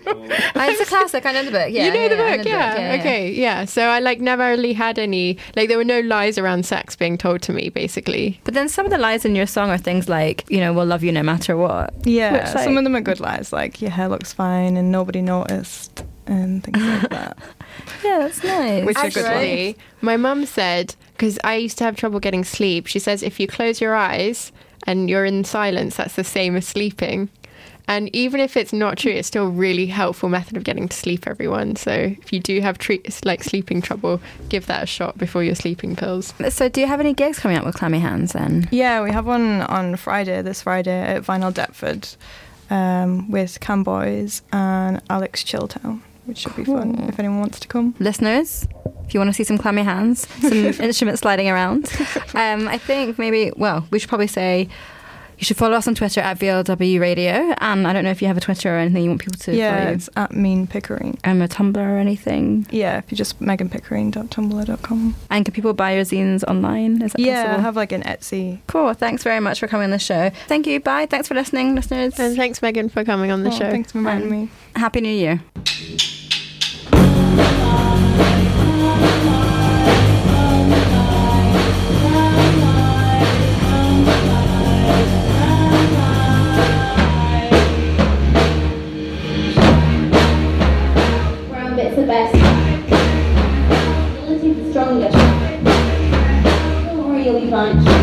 Ah, 0.05 0.67
it's 0.69 0.81
a 0.81 0.85
classic. 0.85 1.25
I 1.25 1.31
know 1.31 1.43
the 1.45 1.51
book. 1.51 1.69
Yeah, 1.69 1.85
you 1.85 1.93
know 1.93 2.01
yeah, 2.01 2.07
the 2.09 2.15
yeah, 2.15 2.23
I 2.23 2.37
book, 2.37 2.45
know 2.45 2.51
yeah. 2.51 2.93
yeah. 2.93 2.99
Okay, 2.99 3.31
yeah. 3.31 3.65
So 3.65 3.87
I 3.87 3.99
like 3.99 4.19
never 4.19 4.43
really 4.49 4.73
had 4.73 4.99
any. 4.99 5.37
Like 5.55 5.67
there 5.69 5.77
were 5.77 5.83
no 5.85 5.99
lies 6.01 6.37
around 6.37 6.65
sex 6.65 6.95
being 6.95 7.17
told 7.17 7.41
to 7.43 7.53
me, 7.53 7.69
basically. 7.69 8.39
But 8.43 8.53
then 8.53 8.67
some 8.69 8.85
of 8.85 8.91
the 8.91 8.97
lies 8.97 9.23
in 9.25 9.33
your 9.35 9.47
song 9.47 9.69
are 9.69 9.77
things 9.77 10.07
like, 10.09 10.43
you 10.49 10.59
know, 10.59 10.73
we'll 10.73 10.85
love 10.85 11.03
you 11.03 11.11
no 11.13 11.23
matter 11.23 11.55
what. 11.55 11.93
Yeah, 12.05 12.31
Which, 12.33 12.55
like- 12.55 12.63
some 12.65 12.77
of 12.77 12.83
them 12.83 12.95
are 12.97 13.01
good 13.01 13.19
lies, 13.21 13.51
like 13.53 13.81
your 13.81 13.91
hair 13.91 14.07
looks 14.09 14.33
fine 14.33 14.75
and 14.77 14.91
nobody 14.91 15.21
noticed 15.21 16.03
and 16.27 16.63
things 16.63 16.77
like 16.77 17.09
that. 17.09 17.37
Yeah, 18.03 18.19
that's 18.19 18.43
nice. 18.43 18.85
Which 18.85 18.97
are 18.97 19.09
good 19.09 19.25
Actually, 19.25 19.77
my 20.01 20.17
mum 20.17 20.45
said 20.45 20.95
because 21.13 21.39
I 21.43 21.55
used 21.55 21.77
to 21.79 21.83
have 21.83 21.95
trouble 21.95 22.19
getting 22.19 22.43
sleep. 22.43 22.87
She 22.87 22.99
says 22.99 23.23
if 23.23 23.39
you 23.39 23.47
close 23.47 23.81
your 23.81 23.95
eyes 23.95 24.51
and 24.85 25.09
you're 25.09 25.25
in 25.25 25.43
silence, 25.43 25.97
that's 25.97 26.15
the 26.15 26.23
same 26.23 26.55
as 26.55 26.67
sleeping. 26.67 27.29
And 27.89 28.13
even 28.13 28.41
if 28.41 28.57
it's 28.57 28.73
not 28.73 28.97
true, 28.97 29.11
it's 29.11 29.29
still 29.29 29.47
a 29.47 29.49
really 29.49 29.85
helpful 29.87 30.27
method 30.27 30.57
of 30.57 30.63
getting 30.65 30.89
to 30.89 30.95
sleep. 30.95 31.25
Everyone, 31.25 31.75
so 31.77 31.91
if 31.91 32.33
you 32.33 32.39
do 32.41 32.59
have 32.59 32.77
tre- 32.77 33.01
like 33.23 33.43
sleeping 33.43 33.81
trouble, 33.81 34.19
give 34.49 34.65
that 34.65 34.83
a 34.83 34.85
shot 34.85 35.17
before 35.17 35.43
your 35.43 35.55
sleeping 35.55 35.95
pills. 35.95 36.33
So, 36.49 36.67
do 36.67 36.81
you 36.81 36.87
have 36.87 36.99
any 36.99 37.13
gigs 37.13 37.39
coming 37.39 37.57
up 37.57 37.65
with 37.65 37.75
Clammy 37.75 37.99
Hands 37.99 38.31
then? 38.31 38.67
Yeah, 38.71 39.01
we 39.03 39.11
have 39.11 39.25
one 39.25 39.61
on 39.61 39.95
Friday, 39.95 40.41
this 40.41 40.63
Friday 40.63 40.99
at 40.99 41.23
Vinyl 41.23 41.53
Deptford 41.53 42.17
um, 42.69 43.31
with 43.31 43.59
Camboys 43.61 44.41
and 44.51 45.01
Alex 45.09 45.43
Chilltown, 45.43 46.01
which 46.27 46.37
should 46.37 46.55
be 46.55 46.63
fun 46.63 46.95
if 47.09 47.17
anyone 47.19 47.39
wants 47.39 47.59
to 47.61 47.67
come. 47.67 47.95
listeners, 47.99 48.67
if 49.05 49.13
you 49.13 49.19
want 49.19 49.29
to 49.29 49.33
see 49.33 49.43
some 49.43 49.57
clammy 49.57 49.83
hands, 49.83 50.27
some 50.41 50.51
instruments 50.87 51.21
sliding 51.21 51.49
around, 51.49 51.91
um, 52.35 52.67
I 52.67 52.77
think 52.77 53.17
maybe, 53.17 53.51
well, 53.55 53.87
we 53.89 53.99
should 53.99 54.09
probably 54.09 54.27
say 54.27 54.67
you 55.39 55.45
should 55.45 55.55
follow 55.55 55.77
us 55.77 55.87
on 55.87 55.93
Twitter 55.93 56.19
at 56.19 56.39
VLW 56.39 56.99
Radio. 56.99 57.53
And 57.59 57.87
I 57.87 57.93
don't 57.93 58.03
know 58.03 58.09
if 58.09 58.23
you 58.23 58.27
have 58.27 58.37
a 58.37 58.41
Twitter 58.41 58.73
or 58.73 58.79
anything 58.79 59.03
you 59.03 59.09
want 59.11 59.21
people 59.21 59.37
to 59.37 59.55
yeah, 59.55 59.77
follow. 59.83 59.91
it's 59.91 60.09
at 60.15 60.31
Mean 60.33 60.65
Pickering. 60.65 61.19
Um, 61.23 61.43
a 61.43 61.47
Tumblr 61.47 61.77
or 61.77 61.97
anything. 61.99 62.65
Yeah, 62.71 62.97
if 62.97 63.11
you 63.11 63.17
just 63.17 63.39
meganpickering.tumblr.com. 63.39 65.15
And 65.29 65.45
can 65.45 65.53
people 65.53 65.73
buy 65.73 65.93
your 65.93 66.05
zines 66.05 66.43
online? 66.47 67.03
Is 67.03 67.11
that 67.11 67.19
Yeah, 67.21 67.41
I 67.41 67.43
possible? 67.45 67.61
have 67.61 67.75
like 67.75 67.91
an 67.91 68.01
Etsy. 68.01 68.61
Cool. 68.65 68.93
Thanks 68.95 69.21
very 69.23 69.39
much 69.39 69.59
for 69.59 69.67
coming 69.67 69.85
on 69.85 69.91
the 69.91 69.99
show. 69.99 70.31
Thank 70.47 70.65
you. 70.65 70.79
Bye. 70.79 71.05
Thanks 71.05 71.27
for 71.27 71.35
listening, 71.35 71.75
listeners. 71.75 72.19
And 72.19 72.35
thanks, 72.35 72.63
Megan, 72.63 72.89
for 72.89 73.03
coming 73.05 73.29
on 73.29 73.43
the 73.43 73.49
Oh, 73.51 73.59
show. 73.59 73.69
Thanks 73.69 73.91
for 73.91 73.99
inviting 73.99 74.23
Um, 74.23 74.31
me. 74.31 74.49
Happy 74.75 75.01
New 75.01 75.09
Year. 75.13 75.39
Don't 97.57 97.96